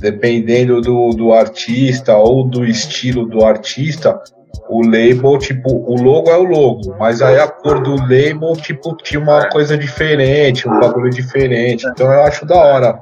dependendo 0.00 0.80
do, 0.80 1.10
do 1.10 1.32
artista 1.32 2.16
ou 2.16 2.48
do 2.48 2.64
estilo 2.64 3.26
do 3.26 3.44
artista, 3.44 4.20
o 4.68 4.82
label, 4.84 5.38
tipo, 5.38 5.70
o 5.70 6.00
logo 6.02 6.30
é 6.30 6.36
o 6.36 6.42
logo, 6.44 6.96
mas 6.98 7.22
aí 7.22 7.38
a 7.38 7.48
cor 7.48 7.80
do 7.82 7.96
label, 7.96 8.52
tipo, 8.60 8.96
tinha 8.96 9.20
uma 9.20 9.48
coisa 9.48 9.76
diferente, 9.78 10.68
um 10.68 10.78
bagulho 10.78 11.10
diferente. 11.10 11.86
Então 11.86 12.12
eu 12.12 12.22
acho 12.22 12.44
da 12.46 12.56
hora 12.56 13.00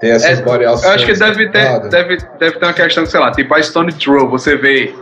ter 0.00 0.08
essas 0.08 0.38
É, 0.40 0.42
variações. 0.42 0.84
Eu 0.84 0.90
acho 0.92 1.06
que 1.06 1.12
deve 1.18 1.48
ter, 1.50 1.80
deve, 1.88 2.16
deve 2.38 2.58
ter 2.58 2.64
uma 2.64 2.72
questão, 2.72 3.06
sei 3.06 3.20
lá, 3.20 3.30
tipo 3.32 3.54
a 3.54 3.62
Stone 3.62 3.92
Throw, 3.92 4.28
você 4.28 4.56
vê. 4.56 4.94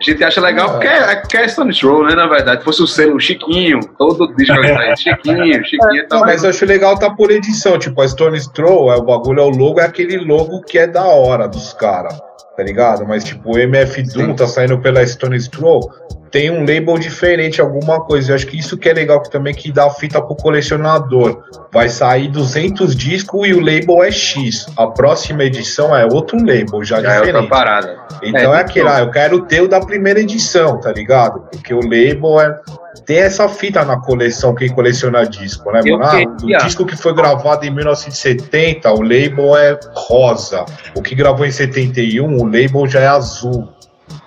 A 0.00 0.04
gente 0.10 0.22
acha 0.22 0.40
legal 0.40 0.68
Ah. 0.68 0.72
porque 0.74 0.86
é, 0.86 1.16
porque 1.16 1.36
é 1.36 1.48
Stone 1.48 1.74
Throw, 1.76 2.04
né? 2.04 2.14
Na 2.14 2.28
verdade, 2.28 2.62
fosse 2.62 2.80
o 2.80 2.86
selo 2.86 3.18
Chiquinho, 3.18 3.80
todo 3.98 4.32
disco 4.36 4.60
que 4.60 4.68
sai, 4.68 4.96
Chiquinho, 4.96 5.64
Chiquinho 5.64 5.96
e 5.96 6.06
tal. 6.06 6.20
Não, 6.20 6.26
mas 6.26 6.44
eu 6.44 6.50
acho 6.50 6.64
legal 6.66 6.96
tá 6.96 7.10
por 7.10 7.32
edição, 7.32 7.76
tipo, 7.78 8.00
a 8.00 8.06
Stone 8.06 8.38
Throw, 8.52 8.92
é 8.92 8.96
o 8.96 9.02
bagulho, 9.02 9.40
é 9.40 9.44
o 9.44 9.50
logo, 9.50 9.80
é 9.80 9.84
aquele 9.84 10.18
logo 10.18 10.60
que 10.62 10.78
é 10.78 10.86
da 10.86 11.04
hora 11.04 11.48
dos 11.48 11.72
caras, 11.72 12.16
tá 12.58 12.64
ligado? 12.64 13.06
Mas 13.06 13.22
tipo, 13.22 13.52
o 13.52 13.56
MF 13.56 14.02
Doom 14.02 14.34
tá 14.34 14.44
saindo 14.48 14.80
pela 14.80 15.06
Stone 15.06 15.38
Throw, 15.48 15.80
tem 16.28 16.50
um 16.50 16.62
label 16.62 16.98
diferente, 16.98 17.60
alguma 17.60 18.00
coisa. 18.00 18.32
Eu 18.32 18.34
acho 18.34 18.48
que 18.48 18.58
isso 18.58 18.76
que 18.76 18.88
é 18.88 18.92
legal 18.92 19.22
que 19.22 19.30
também 19.30 19.54
que 19.54 19.70
dá 19.70 19.88
fita 19.88 20.20
pro 20.20 20.34
colecionador. 20.34 21.44
Vai 21.72 21.88
sair 21.88 22.26
200 22.26 22.96
discos 22.96 23.46
e 23.46 23.54
o 23.54 23.60
label 23.60 24.02
é 24.02 24.10
X. 24.10 24.66
A 24.76 24.88
próxima 24.88 25.44
edição 25.44 25.96
é 25.96 26.04
outro 26.04 26.36
label, 26.36 26.82
já, 26.82 27.00
Já 27.00 27.12
é 27.12 27.20
outra 27.20 27.26
diferente. 27.26 27.48
parada. 27.48 27.96
Então 28.24 28.52
É, 28.52 28.58
é, 28.58 28.60
aquele, 28.60 28.88
ah, 28.88 28.98
eu 28.98 29.10
quero 29.12 29.42
ter 29.42 29.62
o 29.62 29.68
da 29.68 29.78
primeira 29.78 30.18
edição, 30.18 30.80
tá 30.80 30.92
ligado? 30.92 31.42
Porque 31.52 31.72
o 31.72 31.80
label 31.80 32.40
é. 32.40 32.58
Tem 33.06 33.18
essa 33.18 33.48
fita 33.48 33.84
na 33.84 33.98
coleção, 33.98 34.54
quem 34.54 34.68
coleciona 34.68 35.24
disco, 35.24 35.70
né, 35.72 35.80
mano? 35.84 36.04
Ah, 36.04 36.36
o 36.42 36.64
disco 36.64 36.84
que 36.86 36.96
foi 36.96 37.14
gravado 37.14 37.64
em 37.64 37.70
1970, 37.70 38.90
o 38.92 39.02
label 39.02 39.56
é 39.56 39.78
rosa. 39.94 40.64
O 40.94 41.02
que 41.02 41.14
gravou 41.14 41.46
em 41.46 41.50
71, 41.50 42.24
o 42.24 42.44
label 42.44 42.86
já 42.86 43.00
é 43.00 43.06
azul. 43.06 43.68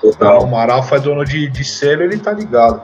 Então, 0.03 0.39
o 0.39 0.51
Marafa 0.51 0.95
é 0.95 0.99
dono 0.99 1.23
de, 1.23 1.47
de 1.47 1.63
selo, 1.63 2.03
ele 2.03 2.17
tá 2.17 2.31
ligado. 2.31 2.81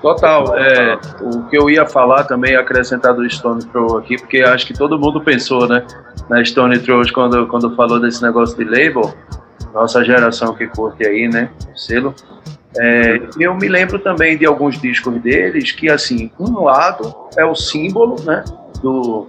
Total. 0.00 0.56
É, 0.58 0.98
o 1.22 1.44
que 1.44 1.56
eu 1.56 1.70
ia 1.70 1.86
falar 1.86 2.24
também, 2.24 2.56
acrescentar 2.56 3.14
do 3.14 3.28
Stone 3.28 3.64
Throw 3.66 3.98
aqui, 3.98 4.18
porque 4.18 4.42
acho 4.42 4.66
que 4.66 4.74
todo 4.74 4.98
mundo 4.98 5.20
pensou, 5.22 5.66
né, 5.66 5.82
na 6.28 6.44
Stone 6.44 6.78
Throws 6.78 7.10
quando, 7.10 7.46
quando 7.46 7.74
falou 7.74 7.98
desse 7.98 8.22
negócio 8.22 8.56
de 8.56 8.64
label, 8.64 9.14
nossa 9.72 10.04
geração 10.04 10.54
que 10.54 10.66
curte 10.66 11.06
aí, 11.06 11.28
né, 11.28 11.48
o 11.72 11.78
selo. 11.78 12.14
É, 12.76 13.20
eu 13.38 13.54
me 13.54 13.68
lembro 13.68 13.98
também 13.98 14.36
de 14.36 14.44
alguns 14.44 14.80
discos 14.80 15.20
deles 15.22 15.70
que, 15.72 15.88
assim, 15.90 16.30
um 16.38 16.64
lado 16.64 17.14
é 17.36 17.44
o 17.44 17.54
símbolo, 17.54 18.16
né, 18.24 18.44
do, 18.82 19.26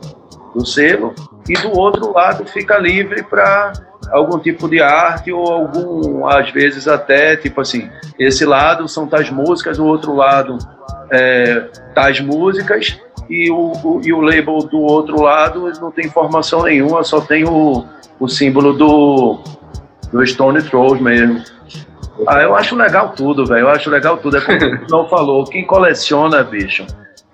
do 0.54 0.66
selo, 0.66 1.14
e 1.48 1.54
do 1.54 1.78
outro 1.78 2.12
lado 2.12 2.46
fica 2.46 2.78
livre 2.78 3.22
para 3.24 3.74
algum 4.12 4.40
tipo 4.40 4.68
de 4.68 4.82
arte 4.82 5.32
ou 5.32 5.52
algum, 5.52 6.28
às 6.28 6.50
vezes 6.52 6.88
até, 6.88 7.36
tipo 7.36 7.62
assim, 7.62 7.88
esse 8.18 8.46
lado 8.46 8.88
são 8.88 9.06
tais 9.08 9.30
músicas, 9.30 9.78
o 9.80 9.86
outro 9.86 10.16
lado 10.16 10.58
é, 11.12 11.68
tais 11.94 12.20
músicas 12.20 13.00
e 13.30 13.50
o, 13.52 13.74
o- 13.84 14.02
e 14.04 14.12
o 14.14 14.22
label 14.22 14.58
do 14.60 14.80
outro 14.80 15.22
lado 15.22 15.72
não 15.80 15.92
tem 15.92 16.06
informação 16.08 16.64
nenhuma, 16.64 17.04
só 17.04 17.22
tem 17.22 17.44
o, 17.46 17.84
o 18.20 18.28
símbolo 18.28 18.74
do, 18.74 19.40
do 20.12 20.26
Stone 20.26 20.62
Throws 20.64 21.00
mesmo. 21.00 21.44
Ah, 22.28 22.42
eu 22.42 22.56
acho 22.56 22.76
legal 22.76 23.10
tudo, 23.10 23.46
velho. 23.46 23.62
Eu 23.62 23.70
acho 23.70 23.90
legal 23.90 24.18
tudo. 24.18 24.38
É 24.38 24.42
como 24.42 24.58
o 24.58 24.88
não 24.90 25.08
falou, 25.10 25.44
quem 25.46 25.66
coleciona, 25.66 26.44
bicho, 26.44 26.86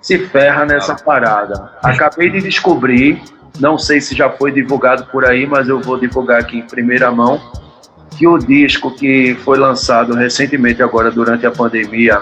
se 0.01 0.17
ferra 0.27 0.65
nessa 0.65 0.95
parada. 0.95 1.71
Acabei 1.83 2.29
de 2.29 2.41
descobrir, 2.41 3.21
não 3.59 3.77
sei 3.77 4.01
se 4.01 4.15
já 4.15 4.29
foi 4.29 4.51
divulgado 4.51 5.05
por 5.05 5.25
aí, 5.25 5.45
mas 5.45 5.69
eu 5.69 5.79
vou 5.79 5.99
divulgar 5.99 6.39
aqui 6.39 6.57
em 6.57 6.67
primeira 6.67 7.11
mão, 7.11 7.39
que 8.17 8.27
o 8.27 8.37
disco 8.37 8.91
que 8.91 9.35
foi 9.43 9.57
lançado 9.57 10.13
recentemente 10.13 10.81
agora 10.81 11.11
durante 11.11 11.45
a 11.45 11.51
pandemia, 11.51 12.21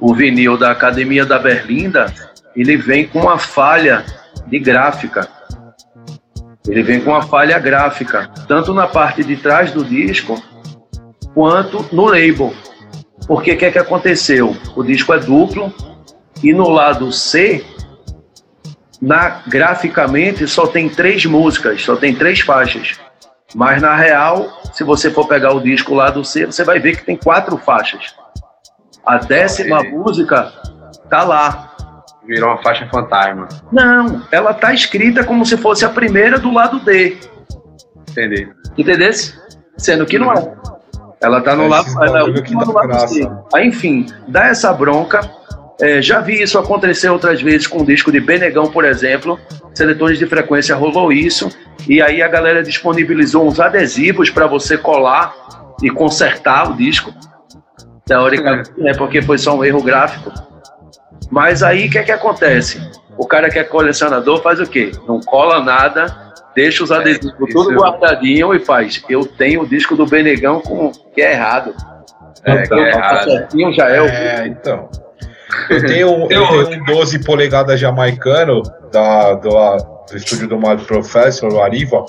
o 0.00 0.14
vinil 0.14 0.56
da 0.56 0.70
Academia 0.70 1.26
da 1.26 1.38
Berlinda, 1.38 2.12
ele 2.54 2.76
vem 2.76 3.06
com 3.06 3.20
uma 3.20 3.38
falha 3.38 4.04
de 4.46 4.58
gráfica. 4.58 5.28
Ele 6.66 6.82
vem 6.82 7.00
com 7.00 7.10
uma 7.10 7.22
falha 7.22 7.58
gráfica, 7.58 8.30
tanto 8.48 8.72
na 8.72 8.86
parte 8.86 9.22
de 9.22 9.36
trás 9.36 9.70
do 9.70 9.84
disco, 9.84 10.42
quanto 11.34 11.84
no 11.92 12.06
label. 12.06 12.54
Porque 13.26 13.52
o 13.52 13.58
que, 13.58 13.64
é 13.64 13.70
que 13.72 13.78
aconteceu? 13.78 14.56
O 14.76 14.82
disco 14.82 15.12
é 15.12 15.18
duplo 15.18 15.72
e 16.42 16.52
no 16.52 16.68
lado 16.68 17.10
C, 17.10 17.64
na, 19.00 19.42
graficamente, 19.46 20.46
só 20.46 20.66
tem 20.66 20.88
três 20.88 21.24
músicas, 21.24 21.82
só 21.82 21.96
tem 21.96 22.14
três 22.14 22.40
faixas. 22.40 22.98
Mas 23.54 23.80
na 23.80 23.94
real, 23.94 24.62
se 24.72 24.82
você 24.82 25.10
for 25.10 25.26
pegar 25.28 25.54
o 25.54 25.60
disco 25.60 25.94
lá 25.94 26.10
do 26.10 26.24
C, 26.24 26.46
você 26.46 26.64
vai 26.64 26.78
ver 26.78 26.96
que 26.96 27.04
tem 27.04 27.16
quatro 27.16 27.56
faixas. 27.56 28.14
A 29.06 29.18
décima 29.18 29.82
música 29.82 30.52
tá 31.08 31.22
lá. 31.22 31.70
Virou 32.26 32.50
uma 32.50 32.62
faixa 32.62 32.88
fantasma. 32.88 33.48
Não, 33.70 34.26
ela 34.32 34.54
tá 34.54 34.72
escrita 34.72 35.22
como 35.22 35.44
se 35.44 35.56
fosse 35.58 35.84
a 35.84 35.90
primeira 35.90 36.38
do 36.38 36.50
lado 36.50 36.80
D. 36.80 37.18
Entendi. 38.10 38.48
Entendesse? 38.76 39.38
Sendo 39.76 40.06
que 40.06 40.18
não 40.18 40.32
é. 40.32 40.73
Ela 41.24 41.40
tá 41.40 41.56
no 41.56 41.64
É, 41.64 41.68
lado, 41.68 41.88
ela 42.02 42.18
é 42.20 42.22
última 42.22 42.60
lado 42.64 42.72
C. 42.72 42.86
graça. 42.86 43.44
Aí, 43.54 43.68
enfim, 43.68 44.06
dá 44.28 44.46
essa 44.46 44.72
bronca. 44.72 45.20
É, 45.80 46.00
já 46.00 46.20
vi 46.20 46.40
isso 46.40 46.58
acontecer 46.58 47.08
outras 47.08 47.42
vezes 47.42 47.66
com 47.66 47.78
o 47.82 47.86
disco 47.86 48.12
de 48.12 48.20
Benegão, 48.20 48.70
por 48.70 48.84
exemplo. 48.84 49.38
Seletores 49.74 50.18
de 50.18 50.26
frequência 50.26 50.76
rolou 50.76 51.12
isso. 51.12 51.48
E 51.88 52.00
aí 52.00 52.22
a 52.22 52.28
galera 52.28 52.62
disponibilizou 52.62 53.46
uns 53.46 53.58
adesivos 53.58 54.30
para 54.30 54.46
você 54.46 54.78
colar 54.78 55.34
e 55.82 55.90
consertar 55.90 56.70
o 56.70 56.76
disco. 56.76 57.12
Teoricamente, 58.06 58.70
né? 58.76 58.94
Porque 58.94 59.22
foi 59.22 59.38
só 59.38 59.56
um 59.56 59.64
erro 59.64 59.82
gráfico. 59.82 60.30
Mas 61.30 61.62
aí 61.62 61.88
o 61.88 61.90
que 61.90 61.98
é 61.98 62.02
que 62.02 62.12
acontece? 62.12 62.80
O 63.16 63.26
cara 63.26 63.48
que 63.50 63.58
é 63.58 63.64
colecionador 63.64 64.42
faz 64.42 64.60
o 64.60 64.66
quê? 64.66 64.92
Não 65.08 65.20
cola 65.20 65.62
nada, 65.62 66.33
deixa 66.54 66.84
os 66.84 66.90
adesivos 66.92 67.32
isso 67.32 67.46
tudo 67.52 67.74
guardadinho 67.74 68.54
e 68.54 68.60
faz. 68.60 69.02
Eu 69.08 69.24
tenho 69.26 69.62
o 69.62 69.66
disco 69.66 69.96
do 69.96 70.06
Benegão 70.06 70.60
com 70.60 70.90
que 71.14 71.20
é 71.22 71.32
errado. 71.32 71.74
É, 72.44 72.58
que 72.58 72.64
Então, 72.64 72.78
é 72.78 72.90
tá 72.92 72.98
errado. 72.98 73.24
certinho, 73.30 73.72
já 73.72 73.88
é, 73.88 74.00
o 74.00 74.04
É, 74.06 74.46
então. 74.46 74.88
Eu 75.70 75.86
tenho, 75.86 76.10
um- 76.10 76.22
eu 76.30 76.66
tenho 76.68 76.82
um 76.82 76.84
12 76.84 77.24
polegadas 77.24 77.78
jamaicano 77.80 78.62
da, 78.92 79.34
do, 79.34 79.48
do 80.10 80.16
estúdio 80.16 80.48
do 80.48 80.58
Mad 80.58 80.80
Professor, 80.82 81.52
o 81.52 81.60
Ariva, 81.62 82.04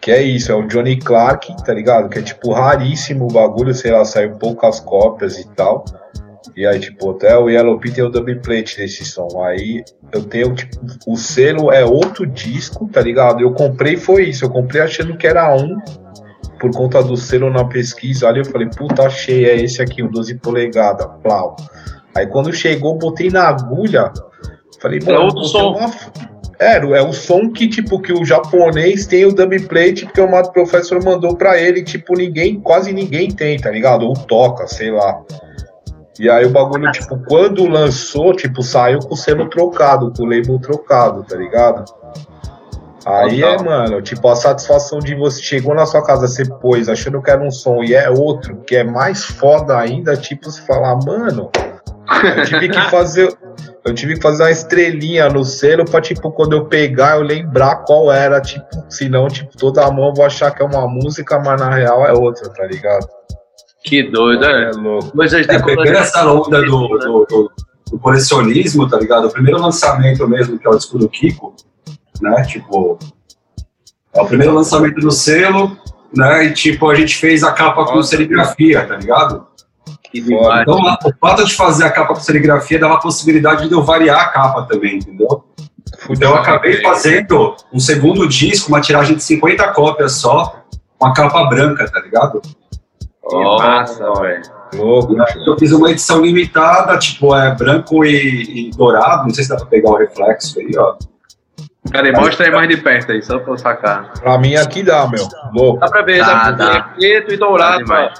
que 0.00 0.10
é 0.12 0.22
isso, 0.22 0.52
é 0.52 0.54
o 0.54 0.66
Johnny 0.66 0.96
Clark, 0.98 1.54
tá 1.64 1.72
ligado? 1.74 2.08
Que 2.08 2.18
é 2.18 2.22
tipo 2.22 2.52
raríssimo 2.52 3.24
o 3.28 3.32
bagulho, 3.32 3.74
sei 3.74 3.90
lá, 3.92 4.04
saiu 4.04 4.32
poucas 4.36 4.78
cópias 4.80 5.38
e 5.38 5.48
tal. 5.54 5.84
E 6.54 6.66
aí, 6.66 6.78
tipo, 6.78 7.10
até 7.10 7.36
o 7.36 7.48
Yellow 7.48 7.78
Pit 7.78 7.94
tem 7.94 8.04
o 8.04 8.10
dub 8.10 8.34
plate 8.42 8.76
desse 8.76 9.04
som. 9.04 9.42
Aí 9.42 9.82
eu 10.12 10.22
tenho, 10.24 10.54
tipo, 10.54 10.78
o 11.06 11.16
selo 11.16 11.72
é 11.72 11.84
outro 11.84 12.26
disco, 12.26 12.88
tá 12.88 13.00
ligado? 13.00 13.40
Eu 13.40 13.52
comprei, 13.52 13.96
foi 13.96 14.24
isso, 14.24 14.44
eu 14.44 14.50
comprei 14.50 14.82
achando 14.82 15.16
que 15.16 15.26
era 15.26 15.54
um, 15.54 15.76
por 16.58 16.70
conta 16.70 17.02
do 17.02 17.16
selo 17.16 17.50
na 17.50 17.64
pesquisa 17.64 18.28
ali, 18.28 18.40
eu 18.40 18.44
falei, 18.44 18.68
puta, 18.68 19.02
achei, 19.02 19.46
é 19.46 19.56
esse 19.56 19.82
aqui, 19.82 20.02
o 20.02 20.10
12 20.10 20.36
polegadas, 20.36 21.06
plau. 21.22 21.56
Aí 22.14 22.26
quando 22.26 22.52
chegou, 22.52 22.96
botei 22.96 23.30
na 23.30 23.48
agulha, 23.48 24.12
falei, 24.80 25.00
mano, 25.00 25.24
outro 25.24 25.42
botei 25.42 25.50
som. 25.50 25.72
uma 25.72 25.90
É, 26.58 26.76
é 26.76 27.02
o 27.02 27.12
som 27.12 27.50
que, 27.50 27.68
tipo, 27.68 28.00
que 28.00 28.12
o 28.12 28.24
japonês 28.24 29.06
tem 29.06 29.26
o 29.26 29.34
dub 29.34 29.58
plate, 29.68 30.06
porque 30.06 30.20
o 30.20 30.30
Mato 30.30 30.52
Professor 30.52 31.02
mandou 31.04 31.36
pra 31.36 31.60
ele, 31.60 31.82
tipo, 31.82 32.16
ninguém, 32.16 32.58
quase 32.60 32.92
ninguém 32.92 33.30
tem, 33.30 33.58
tá 33.58 33.70
ligado? 33.70 34.06
Ou 34.06 34.14
toca, 34.14 34.66
sei 34.66 34.90
lá. 34.90 35.22
E 36.18 36.30
aí 36.30 36.46
o 36.46 36.50
bagulho, 36.50 36.90
tipo, 36.92 37.18
quando 37.26 37.66
lançou, 37.66 38.34
tipo, 38.34 38.62
saiu 38.62 39.00
com 39.00 39.14
o 39.14 39.16
selo 39.16 39.48
trocado, 39.48 40.12
com 40.16 40.22
o 40.22 40.26
label 40.26 40.58
trocado, 40.58 41.22
tá 41.24 41.36
ligado? 41.36 41.84
Aí 43.04 43.42
é, 43.42 43.56
Total. 43.56 43.64
mano, 43.64 44.02
tipo, 44.02 44.26
a 44.28 44.34
satisfação 44.34 44.98
de 44.98 45.14
você 45.14 45.40
chegou 45.40 45.74
na 45.74 45.86
sua 45.86 46.04
casa, 46.04 46.26
você 46.26 46.44
pôs, 46.44 46.88
achando 46.88 47.22
que 47.22 47.30
era 47.30 47.40
um 47.40 47.52
som 47.52 47.84
e 47.84 47.94
é 47.94 48.10
outro, 48.10 48.56
que 48.66 48.74
é 48.74 48.82
mais 48.82 49.24
foda 49.24 49.78
ainda, 49.78 50.16
tipo, 50.16 50.50
você 50.50 50.60
falar, 50.62 50.96
mano, 51.04 51.50
eu 52.36 52.44
tive 52.44 52.68
que 52.68 52.80
fazer. 52.90 53.32
Eu 53.84 53.94
tive 53.94 54.16
que 54.16 54.20
fazer 54.20 54.42
uma 54.42 54.50
estrelinha 54.50 55.28
no 55.28 55.44
selo 55.44 55.84
pra, 55.84 56.00
tipo, 56.00 56.32
quando 56.32 56.56
eu 56.56 56.64
pegar, 56.64 57.18
eu 57.18 57.22
lembrar 57.22 57.84
qual 57.84 58.10
era, 58.10 58.40
tipo, 58.40 58.66
senão, 58.88 59.28
tipo, 59.28 59.56
toda 59.56 59.84
a 59.84 59.90
mão 59.92 60.08
eu 60.08 60.14
vou 60.14 60.24
achar 60.24 60.50
que 60.50 60.60
é 60.60 60.66
uma 60.66 60.88
música, 60.88 61.38
mas 61.38 61.60
na 61.60 61.70
real 61.70 62.04
é 62.04 62.12
outra, 62.12 62.48
tá 62.50 62.66
ligado? 62.66 63.06
Que 63.86 64.02
doido, 64.02 64.44
É 64.44 64.64
é. 64.64 64.70
louco. 64.72 65.12
Coisas 65.12 65.48
É, 65.48 65.58
pegando 65.62 65.86
essa 65.96 66.30
onda 66.30 66.60
do, 66.62 66.88
do, 66.88 67.24
do- 67.28 67.52
do 67.92 67.98
colecionismo, 68.00 68.88
tá 68.88 68.98
ligado? 68.98 69.28
O 69.28 69.30
primeiro 69.30 69.60
lançamento 69.60 70.26
mesmo, 70.26 70.58
que 70.58 70.66
é 70.66 70.70
o 70.70 70.74
disco 70.76 70.98
do 70.98 71.08
Kiko, 71.08 71.54
né? 72.20 72.42
Tipo, 72.42 72.98
é 74.12 74.20
o 74.20 74.26
primeiro 74.26 74.52
lançamento 74.52 75.00
do 75.00 75.12
selo, 75.12 75.78
né? 76.12 76.46
E 76.46 76.52
tipo, 76.52 76.90
a 76.90 76.94
gente 76.96 77.16
fez 77.16 77.44
a 77.44 77.52
capa 77.52 77.84
com 77.84 78.02
serigrafia, 78.02 78.84
tá 78.84 78.96
ligado? 78.96 79.46
Foda. 80.28 80.62
Então, 80.62 80.78
o 80.80 81.12
fato 81.20 81.44
de 81.44 81.54
fazer 81.54 81.84
a 81.84 81.90
capa 81.90 82.14
com 82.14 82.20
serigrafia 82.20 82.78
dava 82.78 82.94
a 82.94 83.00
possibilidade 83.00 83.68
de 83.68 83.74
eu 83.74 83.82
variar 83.84 84.18
a 84.20 84.28
capa 84.30 84.62
também, 84.62 84.96
entendeu? 84.96 85.44
Então, 86.10 86.30
eu 86.30 86.36
acabei 86.36 86.82
fazendo 86.82 87.54
um 87.72 87.78
segundo 87.78 88.26
disco, 88.26 88.68
uma 88.68 88.80
tiragem 88.80 89.14
de 89.14 89.22
50 89.22 89.68
cópias 89.74 90.12
só, 90.12 90.64
com 90.98 91.06
a 91.06 91.12
capa 91.14 91.44
branca, 91.44 91.88
tá 91.88 92.00
ligado? 92.00 92.40
Que 93.28 93.36
massa, 93.36 94.12
velho. 94.20 94.42
Louco. 94.74 95.14
Eu 95.46 95.58
fiz 95.58 95.72
uma 95.72 95.90
edição 95.90 96.20
limitada, 96.22 96.96
tipo, 96.98 97.34
é 97.34 97.54
branco 97.54 98.04
e, 98.04 98.68
e 98.68 98.70
dourado, 98.70 99.24
não 99.24 99.30
sei 99.34 99.44
se 99.44 99.50
dá 99.50 99.56
pra 99.56 99.66
pegar 99.66 99.90
o 99.90 99.96
reflexo 99.96 100.58
aí, 100.60 100.70
ó. 100.76 100.96
Cadê? 101.92 102.12
Mostra 102.12 102.46
aí 102.46 102.52
mais 102.52 102.68
de 102.68 102.76
perto 102.78 103.12
aí, 103.12 103.22
só 103.22 103.38
pra 103.38 103.52
eu 103.52 103.58
sacar. 103.58 104.12
Pra 104.20 104.38
mim 104.38 104.56
aqui 104.56 104.82
dá, 104.82 105.06
meu. 105.08 105.26
Louco. 105.54 105.78
Dá 105.80 105.86
pra 105.88 106.02
ver, 106.02 106.18
dá, 106.18 106.50
Dá, 106.50 106.56
pra 106.56 106.66
ver 106.66 106.72
dá. 106.72 106.82
preto 106.96 107.32
e 107.32 107.36
dourado. 107.36 107.78
demais. 107.84 108.12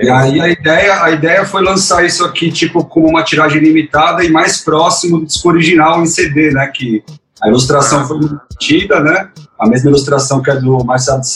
E 0.00 0.08
aí 0.08 0.40
a 0.40 0.48
ideia, 0.48 1.02
a 1.02 1.10
ideia 1.10 1.44
foi 1.44 1.62
lançar 1.62 2.04
isso 2.04 2.24
aqui, 2.24 2.50
tipo, 2.52 2.84
como 2.84 3.08
uma 3.08 3.24
tiragem 3.24 3.60
limitada 3.60 4.24
e 4.24 4.30
mais 4.30 4.62
próximo 4.62 5.18
do 5.18 5.26
disco 5.26 5.48
original 5.48 6.00
em 6.00 6.06
CD, 6.06 6.52
né? 6.52 6.68
Que 6.72 7.02
a 7.42 7.48
ilustração 7.48 8.04
foi 8.04 8.18
mantida, 8.20 9.00
né? 9.00 9.30
A 9.58 9.68
mesma 9.68 9.90
ilustração 9.90 10.40
que 10.42 10.50
é 10.50 10.56
do 10.56 10.84
Marcelo 10.84 11.20
de 11.20 11.28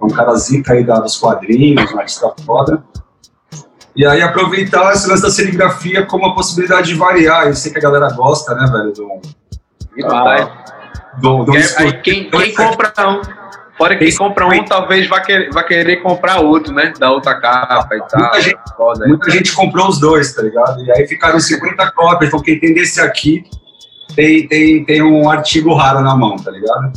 Salete, 0.00 0.12
um 0.12 0.16
cara 0.16 0.34
zica 0.36 0.72
aí 0.72 0.84
da- 0.84 1.00
dos 1.00 1.16
quadrinhos, 1.16 1.92
um 1.92 1.98
artista 1.98 2.32
foda. 2.44 2.82
E 3.94 4.06
aí 4.06 4.22
aproveitar 4.22 4.92
esse 4.92 5.08
lance 5.08 5.22
da 5.22 5.30
serigrafia 5.30 6.06
como 6.06 6.24
uma 6.24 6.34
possibilidade 6.34 6.88
de 6.88 6.94
variar. 6.94 7.46
Eu 7.48 7.54
sei 7.54 7.72
que 7.72 7.78
a 7.78 7.82
galera 7.82 8.10
gosta, 8.12 8.54
né, 8.54 8.66
velho? 8.70 8.92
Do, 8.92 9.20
Demais. 9.96 10.48
do, 11.20 11.44
do 11.44 11.52
aí 11.52 11.92
quem, 12.00 12.30
quem 12.30 12.54
compra 12.54 12.92
um, 13.08 13.20
fora 13.76 13.96
quem 13.96 14.14
compra 14.14 14.46
um, 14.46 14.64
talvez 14.64 15.08
vá 15.08 15.20
querer, 15.20 15.50
vá 15.52 15.62
querer 15.64 15.96
comprar 16.02 16.40
outro, 16.40 16.72
né? 16.72 16.92
Da 16.98 17.10
outra 17.10 17.34
capa 17.40 17.96
e 17.96 17.98
tal. 18.08 18.20
Muita 18.20 18.40
gente- 18.40 18.60
Foda? 18.76 19.06
Muita 19.08 19.30
gente 19.30 19.52
comprou 19.52 19.88
os 19.88 19.98
dois, 19.98 20.32
tá 20.32 20.42
ligado? 20.42 20.80
E 20.84 20.92
aí 20.92 21.06
ficaram 21.08 21.40
50 21.40 21.90
cópias. 21.90 22.28
Então 22.28 22.40
quem 22.40 22.58
tem 22.60 22.72
desse 22.72 23.00
aqui 23.00 23.44
tem, 24.14 24.46
tem, 24.46 24.84
tem 24.84 25.02
um 25.02 25.28
artigo 25.28 25.74
raro 25.74 26.00
na 26.00 26.16
mão, 26.16 26.36
tá 26.36 26.50
ligado? 26.52 26.92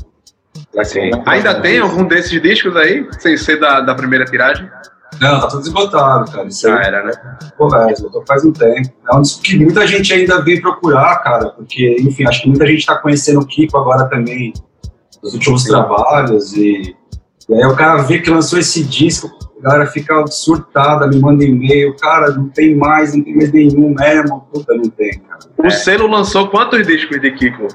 Assim, 0.77 1.11
Ainda 1.25 1.61
tem 1.61 1.79
algum 1.79 2.03
desses 2.05 2.41
discos 2.41 2.75
aí, 2.75 3.07
sem 3.19 3.37
ser 3.37 3.59
da, 3.59 3.81
da 3.81 3.93
primeira 3.93 4.25
tiragem? 4.25 4.67
Não, 5.21 5.39
tá 5.39 5.47
tudo 5.47 5.61
esgotado, 5.61 6.31
cara. 6.31 6.47
Isso 6.47 6.67
Já 6.67 6.81
era, 6.81 7.03
né? 7.03 7.11
pô, 7.57 7.69
velho, 7.69 7.91
esgotou 7.91 8.23
faz 8.27 8.43
um 8.43 8.51
tempo. 8.51 8.89
É 9.11 9.15
um 9.15 9.21
disco 9.21 9.41
que 9.43 9.57
muita 9.57 9.85
gente 9.85 10.11
ainda 10.13 10.41
vem 10.41 10.59
procurar, 10.59 11.17
cara, 11.19 11.49
porque, 11.49 11.97
enfim, 11.99 12.27
acho 12.27 12.41
que 12.41 12.49
muita 12.49 12.65
gente 12.65 12.85
tá 12.85 12.97
conhecendo 12.97 13.39
o 13.39 13.45
Kiko 13.45 13.77
agora 13.77 14.05
também, 14.05 14.53
nos 15.21 15.33
últimos 15.33 15.63
trabalhos, 15.63 16.53
e, 16.53 16.95
e 17.47 17.53
aí 17.53 17.65
o 17.65 17.75
cara 17.75 18.01
vê 18.01 18.19
que 18.19 18.29
lançou 18.29 18.59
esse 18.59 18.83
disco, 18.83 19.29
a 19.59 19.63
galera 19.63 19.85
fica 19.87 20.25
surtada, 20.27 21.07
me 21.07 21.19
manda 21.19 21.43
e-mail, 21.43 21.95
cara, 21.95 22.31
não 22.31 22.49
tem 22.49 22.75
mais, 22.75 23.15
não 23.15 23.23
tem 23.23 23.35
mais 23.35 23.51
nenhum 23.51 23.93
mesmo, 23.93 24.41
puta, 24.51 24.73
não 24.73 24.89
tem, 24.89 25.19
cara. 25.19 25.39
O 25.57 25.69
selo 25.71 26.07
lançou 26.07 26.49
quantos 26.49 26.85
discos 26.85 27.21
de 27.21 27.31
Kiko? 27.31 27.67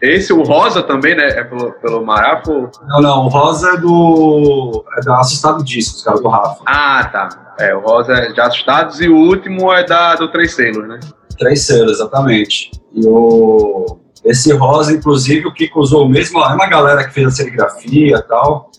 Esse, 0.00 0.32
o 0.32 0.42
Rosa 0.42 0.82
também, 0.82 1.16
né? 1.16 1.28
É 1.28 1.44
pelo, 1.44 1.72
pelo 1.72 2.04
Marapo? 2.04 2.70
Não, 2.88 3.00
não, 3.00 3.24
o 3.24 3.28
Rosa 3.28 3.70
é 3.70 3.76
do. 3.76 4.84
é 4.98 5.00
da 5.00 5.18
Assustado 5.20 5.62
Discos, 5.64 6.02
cara, 6.02 6.18
do 6.20 6.28
Rafa. 6.28 6.62
Ah, 6.66 7.08
tá. 7.10 7.54
É, 7.58 7.74
o 7.74 7.80
Rosa 7.80 8.12
é 8.12 8.32
de 8.32 8.40
Assustados 8.40 9.00
e 9.00 9.08
o 9.08 9.16
último 9.16 9.72
é 9.72 9.84
da, 9.84 10.14
do 10.16 10.28
Três 10.28 10.54
Selos, 10.54 10.86
né? 10.88 11.00
Três 11.38 11.62
selos, 11.66 11.92
exatamente. 11.92 12.70
E 12.92 13.06
o. 13.06 13.98
Esse 14.24 14.52
Rosa, 14.54 14.92
inclusive, 14.92 15.46
o 15.46 15.52
Kiko 15.52 15.80
usou 15.80 16.06
o 16.06 16.08
mesmo. 16.08 16.40
É 16.40 16.48
uma 16.54 16.66
galera 16.66 17.04
que 17.04 17.12
fez 17.12 17.26
a 17.26 17.30
serigrafia 17.30 18.16
e 18.16 18.22
tal. 18.22 18.70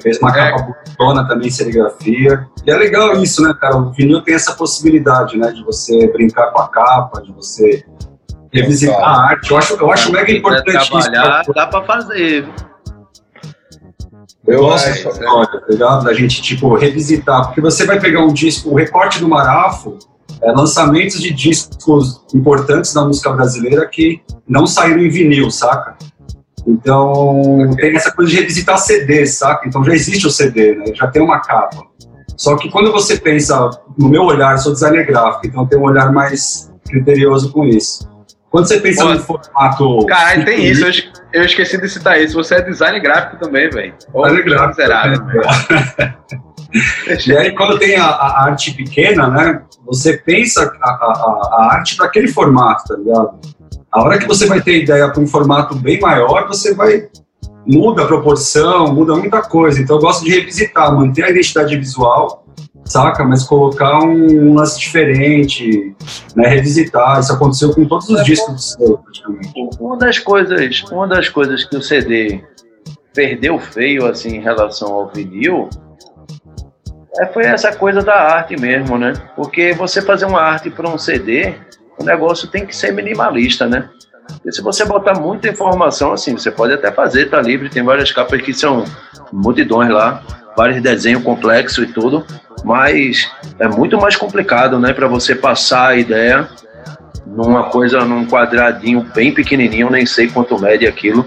Fez 0.00 0.18
uma 0.20 0.30
É. 0.30 0.52
capa 0.52 0.62
bonitona 0.62 1.26
também, 1.26 1.50
serigrafia. 1.50 2.46
E 2.64 2.70
é 2.70 2.76
legal 2.76 3.12
isso, 3.20 3.42
né, 3.42 3.52
cara? 3.60 3.76
O 3.76 3.90
vinil 3.90 4.22
tem 4.22 4.34
essa 4.34 4.52
possibilidade, 4.54 5.36
né? 5.36 5.50
De 5.50 5.64
você 5.64 6.06
brincar 6.12 6.52
com 6.52 6.60
a 6.62 6.68
capa, 6.68 7.20
de 7.22 7.32
você 7.32 7.84
revisitar 8.54 8.96
Total. 8.96 9.10
a 9.14 9.22
arte. 9.28 9.50
Eu 9.50 9.56
acho, 9.58 9.74
eu 9.74 9.92
acho 9.92 10.12
mega 10.12 10.32
importante 10.32 10.76
isso. 10.78 10.90
trabalhar, 10.90 11.44
cara. 11.44 11.52
dá 11.54 11.66
pra 11.66 11.82
fazer. 11.82 12.48
Eu 14.46 14.60
gosto 14.60 14.86
acho- 14.88 15.04
dessa 15.04 15.08
história, 15.20 15.60
tá 15.60 15.66
ligado? 15.68 16.04
Da 16.04 16.12
gente, 16.12 16.42
tipo, 16.42 16.74
revisitar. 16.74 17.46
Porque 17.46 17.60
você 17.60 17.84
vai 17.86 17.98
pegar 17.98 18.20
um 18.24 18.32
disco, 18.32 18.70
o 18.70 18.74
recorte 18.74 19.18
do 19.18 19.28
Marafo, 19.28 19.98
é, 20.42 20.52
lançamentos 20.52 21.20
de 21.20 21.32
discos 21.32 22.22
importantes 22.34 22.92
da 22.92 23.04
música 23.04 23.32
brasileira 23.32 23.86
que 23.88 24.20
não 24.46 24.66
saíram 24.66 25.00
em 25.00 25.08
vinil, 25.08 25.50
saca? 25.50 25.96
Então, 26.66 27.70
tem 27.76 27.94
essa 27.96 28.10
coisa 28.12 28.30
de 28.30 28.36
revisitar 28.38 28.78
CD, 28.78 29.26
saca? 29.26 29.66
Então 29.68 29.82
já 29.84 29.92
existe 29.92 30.26
o 30.26 30.30
CD, 30.30 30.74
né? 30.74 30.84
Já 30.94 31.06
tem 31.06 31.22
uma 31.22 31.40
capa. 31.40 31.84
Só 32.36 32.56
que 32.56 32.68
quando 32.70 32.90
você 32.90 33.16
pensa, 33.16 33.70
no 33.98 34.08
meu 34.08 34.22
olhar, 34.24 34.52
eu 34.52 34.58
sou 34.58 34.72
designer 34.72 35.06
gráfico, 35.06 35.46
então 35.46 35.62
eu 35.62 35.68
tenho 35.68 35.82
um 35.82 35.84
olhar 35.86 36.10
mais 36.12 36.70
criterioso 36.88 37.52
com 37.52 37.64
isso. 37.64 38.08
Quando 38.54 38.68
você 38.68 38.78
pensa 38.78 39.02
Pô, 39.02 39.12
no 39.14 39.18
formato. 39.18 40.06
Caralho, 40.06 40.44
tem 40.44 40.64
isso. 40.64 40.86
Eu, 40.86 41.40
eu 41.40 41.44
esqueci 41.44 41.76
de 41.76 41.88
citar 41.88 42.20
isso. 42.20 42.34
Você 42.34 42.54
é 42.54 42.62
design 42.62 43.00
gráfico 43.00 43.36
também, 43.36 43.68
velho. 43.68 43.92
Design 44.14 44.42
gráfico, 44.44 44.68
miserável. 44.68 45.20
E 47.26 47.36
aí, 47.36 47.52
quando 47.54 47.78
tem 47.78 47.96
a, 47.96 48.04
a 48.06 48.44
arte 48.46 48.72
pequena, 48.74 49.28
né? 49.28 49.62
Você 49.86 50.16
pensa 50.18 50.72
a, 50.80 50.90
a- 50.90 51.50
a 51.52 51.74
arte 51.74 51.96
para 51.96 52.06
aquele 52.06 52.28
formato, 52.28 52.84
tá 52.88 52.96
ligado? 52.96 53.38
A 53.92 54.02
hora 54.02 54.18
que 54.18 54.26
você 54.26 54.46
vai 54.46 54.60
ter 54.60 54.82
ideia 54.82 55.08
para 55.08 55.20
um 55.22 55.26
formato 55.26 55.74
bem 55.74 56.00
maior, 56.00 56.46
você 56.46 56.74
vai. 56.74 57.08
Muda 57.66 58.02
a 58.02 58.06
proporção, 58.06 58.92
muda 58.92 59.16
muita 59.16 59.40
coisa. 59.42 59.80
Então, 59.80 59.96
eu 59.96 60.00
gosto 60.00 60.24
de 60.24 60.30
revisitar, 60.30 60.94
manter 60.94 61.24
a 61.24 61.30
identidade 61.30 61.76
visual, 61.76 62.44
saca? 62.84 63.24
Mas 63.24 63.44
colocar 63.44 64.00
um, 64.00 64.50
um 64.50 64.54
lance 64.54 64.78
diferente, 64.78 65.94
né? 66.34 66.48
Revisitar. 66.48 67.20
Isso 67.20 67.32
aconteceu 67.32 67.74
com 67.74 67.84
todos 67.84 68.08
os 68.08 68.24
discos 68.24 68.54
do 68.54 68.60
seu, 68.60 68.98
praticamente. 68.98 69.52
Uma 69.80 69.96
das 69.96 70.18
coisas, 70.18 70.82
uma 70.90 71.06
das 71.06 71.28
coisas 71.28 71.64
que 71.64 71.76
o 71.76 71.82
CD 71.82 72.42
perdeu 73.14 73.58
feio 73.58 74.06
assim 74.06 74.36
em 74.36 74.40
relação 74.40 74.92
ao 74.92 75.08
vinil 75.08 75.68
é, 77.16 77.26
foi 77.26 77.44
essa 77.44 77.72
coisa 77.74 78.02
da 78.02 78.14
arte 78.14 78.60
mesmo, 78.60 78.98
né? 78.98 79.12
Porque 79.36 79.72
você 79.72 80.02
fazer 80.02 80.24
uma 80.24 80.40
arte 80.40 80.68
para 80.68 80.88
um 80.88 80.98
CD, 80.98 81.54
o 81.98 82.02
negócio 82.02 82.48
tem 82.48 82.66
que 82.66 82.74
ser 82.74 82.92
minimalista, 82.92 83.66
né? 83.66 83.88
E 84.44 84.52
se 84.52 84.60
você 84.60 84.84
botar 84.84 85.14
muita 85.14 85.48
informação, 85.48 86.12
assim, 86.12 86.32
você 86.32 86.50
pode 86.50 86.72
até 86.72 86.90
fazer, 86.90 87.30
tá 87.30 87.40
livre, 87.40 87.68
tem 87.68 87.84
várias 87.84 88.10
capas 88.10 88.40
que 88.42 88.52
são 88.52 88.84
multidões 89.32 89.90
lá, 89.90 90.22
vários 90.56 90.82
desenhos 90.82 91.22
complexos 91.22 91.88
e 91.88 91.92
tudo, 91.92 92.26
mas 92.62 93.28
é 93.58 93.66
muito 93.68 93.98
mais 94.00 94.16
complicado, 94.16 94.78
né, 94.78 94.92
para 94.92 95.08
você 95.08 95.34
passar 95.34 95.88
a 95.88 95.96
ideia 95.96 96.48
numa 97.26 97.64
coisa, 97.70 98.04
num 98.04 98.26
quadradinho 98.26 99.04
bem 99.14 99.32
pequenininho, 99.34 99.90
nem 99.90 100.06
sei 100.06 100.28
quanto 100.28 100.58
mede 100.60 100.86
aquilo. 100.86 101.24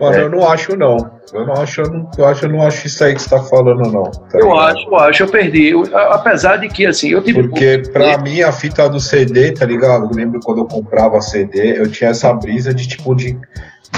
Mano, 0.00 0.14
É. 0.16 0.22
eu 0.22 0.30
não 0.30 0.48
acho 0.48 0.76
não. 0.76 0.96
Eu 1.34 1.44
não 1.46 1.54
acho, 1.54 1.82
eu 1.82 1.90
não, 1.90 2.10
eu 2.16 2.26
acho, 2.26 2.44
eu 2.46 2.48
não 2.50 2.62
acho 2.62 2.86
isso 2.86 3.04
aí 3.04 3.14
que 3.14 3.20
você 3.20 3.28
tá 3.28 3.42
falando, 3.42 3.82
não. 3.92 4.04
tá 4.04 4.38
Eu 4.38 4.46
ligado? 4.48 4.60
acho, 4.60 4.86
eu 4.88 4.96
acho, 4.96 5.22
eu 5.24 5.28
perdi. 5.28 5.68
Eu- 5.70 5.82
apesar 6.12 6.56
de 6.56 6.68
que, 6.68 6.86
assim, 6.86 7.10
eu 7.10 7.22
tive. 7.22 7.42
Porque 7.48 7.82
pra 7.92 8.16
mim 8.18 8.40
a 8.40 8.50
fita 8.52 8.88
do 8.88 8.98
CD, 9.00 9.52
tá 9.52 9.66
ligado? 9.66 10.04
Eu 10.06 10.10
lembro 10.16 10.40
quando 10.42 10.58
eu 10.58 10.64
comprava 10.66 11.20
CD, 11.20 11.78
eu 11.78 11.90
tinha 11.90 12.10
essa 12.10 12.32
brisa 12.32 12.72
de 12.72 12.86
tipo 12.88 13.14
de 13.14 13.36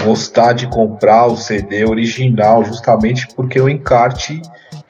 gostar 0.02 0.54
de 0.54 0.66
comprar 0.68 1.26
o 1.26 1.36
CD 1.36 1.84
original, 1.84 2.64
justamente 2.64 3.28
porque 3.36 3.60
o 3.60 3.68
encarte 3.68 4.40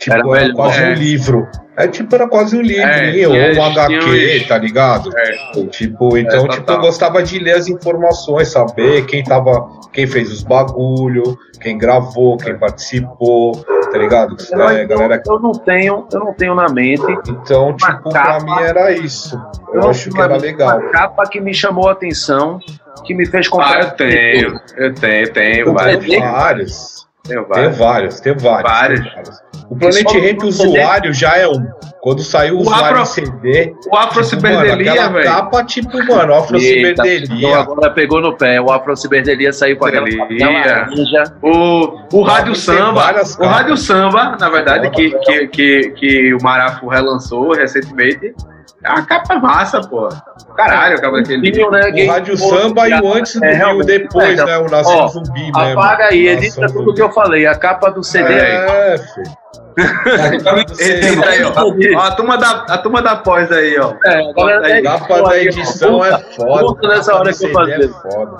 tipo, 0.01 0.35
Era 0.35 0.45
era, 0.47 0.55
quase 0.55 0.83
é. 0.83 0.89
um 0.91 0.95
livro. 0.95 1.49
É 1.77 1.87
tipo, 1.89 2.15
era 2.15 2.29
quase 2.29 2.57
um 2.57 2.61
livro, 2.61 2.83
É, 2.83 3.27
ou 3.27 3.35
e 3.37 3.59
um 3.59 3.63
HQ, 3.65 4.45
tá 4.49 4.59
ligado? 4.59 5.11
É. 5.17 5.67
Tipo, 5.69 6.17
então, 6.19 6.41
É, 6.45 6.49
tipo, 6.49 6.57
total. 6.57 6.77
eu 6.77 6.81
gostava 6.83 7.23
de 7.23 7.39
ler 7.39 7.55
as 7.55 7.69
informações, 7.69 8.49
saber 8.49 9.07
quem 9.07 9.23
tava, 9.23 9.67
quem 9.93 10.07
fez 10.07 10.31
os 10.31 10.43
bagulho, 10.43 11.39
quem 11.61 11.79
gravou, 11.79 12.37
quem 12.37 12.59
participou, 12.59 13.65
tá 13.91 13.97
ligado? 13.97 14.37
Eu, 14.51 14.69
É, 14.69 14.85
galera 14.85 15.23
eu 15.27 15.41
não 15.41 15.53
tenho, 15.53 16.07
eu 16.13 16.21
não 16.21 16.35
tenho 16.35 16.55
na 16.55 16.69
mente. 16.69 17.03
então, 17.29 17.75
tipo, 17.77 18.11
pra 18.11 18.13
capa. 18.25 18.45
mim 18.45 18.63
era 18.63 18.93
isso. 18.93 19.41
Eu 19.73 19.81
não 19.81 19.91
acho 19.91 20.11
que 20.11 20.21
era 20.21 20.37
legal. 20.37 20.81
Uma 20.81 20.91
capa 20.91 21.29
que 21.31 21.41
me 21.41 21.55
chamou 21.55 21.89
a 21.89 21.93
atenção, 21.93 22.59
que 23.07 23.15
me 23.15 23.25
fez 23.25 23.49
comprar. 23.49 23.77
Ah, 23.79 23.81
eu 23.85 23.91
tenho, 23.93 24.61
eu 24.77 24.95
tenho, 24.95 25.25
eu 25.27 25.33
tenho, 25.33 25.67
Eu 25.69 25.73
vários. 25.75 27.09
Tenho 27.31 27.47
vários. 27.47 27.71
Tenho 27.71 27.75
Tem 27.75 27.75
vários. 27.75 27.79
vários, 27.79 28.21
tem 28.21 28.35
vários. 28.37 28.71
Vários. 28.73 29.01
tem 29.01 29.11
vários. 29.15 29.41
O 29.71 29.77
Planet 29.77 30.05
Ramp 30.13 30.43
usuário 30.43 31.15
já 31.15 31.37
é 31.37 31.47
um. 31.47 31.65
Quando 32.01 32.23
saiu 32.23 32.55
o 32.55 32.59
O 32.59 32.61
usuário 32.63 32.99
Afro- 33.03 33.23
em 33.23 33.27
CD, 33.27 33.75
O 33.93 33.95
Afro 33.97 34.11
tipo, 34.15 34.25
Ciberdelia, 34.25 34.93
aquela 34.93 35.09
velho. 35.11 35.25
capa, 35.27 35.65
tipo, 35.65 35.97
mano, 36.07 36.35
Afro 36.35 36.57
Eita, 36.57 37.05
Ciberdelia. 37.05 37.49
então 37.49 37.55
agora 37.61 37.91
pegou 37.91 38.21
no 38.23 38.37
pé. 38.37 38.59
O 38.61 38.71
Afro 38.73 38.97
Ciberdelia 38.97 39.53
saiu 39.53 39.77
com 39.77 39.85
aquela 39.87 40.11
Ciberdelia. 40.11 40.47
laranja. 40.51 41.25
O, 41.43 41.99
o 42.13 42.23
Rádio 42.23 42.55
Tem 42.55 42.55
Samba, 42.55 43.01
o. 43.39 43.47
Rádio 43.47 43.77
Samba, 43.77 44.37
na 44.41 44.49
verdade, 44.49 44.89
que, 44.91 45.11
que, 45.11 45.47
que, 45.49 45.91
que 45.91 46.35
o 46.35 46.43
Marafo 46.43 46.89
relançou 46.89 47.53
recentemente, 47.53 48.35
É 48.83 48.91
uma 48.91 49.03
capa 49.05 49.39
massa, 49.39 49.81
pô. 49.81 50.09
Caralho, 50.57 50.97
a 50.97 51.01
capa 51.01 51.17
daquele. 51.19 51.51
Vinil, 51.51 51.71
né? 51.71 51.91
O 51.91 52.11
Rádio 52.11 52.37
Samba 52.37 52.89
e 52.89 53.01
o 53.01 53.13
antes 53.15 53.35
do 53.35 53.45
É, 53.45 53.51
e 53.51 53.55
o 53.55 53.57
realmente. 53.57 53.87
depois, 53.87 54.39
É, 54.39 54.45
né? 54.45 54.59
O 54.59 54.71
Nação 54.71 54.97
ó, 54.97 55.09
Zumbi 55.09 55.53
mesmo. 55.53 55.59
Apaga 55.59 56.07
aí, 56.07 56.29
edita 56.29 56.63
Nação 56.63 56.79
tudo 56.79 56.95
que 56.95 57.03
eu 57.03 57.11
falei. 57.13 57.47
A 57.47 57.55
capa 57.55 57.91
do 57.91 58.03
CD 58.03 58.33
aí. 58.33 58.41
É, 58.41 58.99
filho. 58.99 59.41
Edita 60.81 61.27
aí, 61.29 61.43
ó. 61.45 61.53
Ó, 61.97 62.01
a 62.01 62.11
turma 62.13 62.37
da, 62.37 62.51
a 62.69 62.79
turma 62.79 63.03
da 63.03 63.17
pós 63.17 63.51
aí, 63.53 63.79
ó. 63.79 63.95
É, 64.05 64.31
agora 64.31 64.67
Aí, 64.67 64.83
Capa 64.83 65.23
da 65.23 65.39
edição 65.43 66.05
é 66.05 66.19
foda. 66.19 66.67
Puta 66.67 66.89
nessa 66.89 67.15
hora 67.15 67.33
que 67.33 67.47
eu 67.47 67.53
fazia. 67.53 67.77
É 67.77 67.89
foda. 67.89 68.37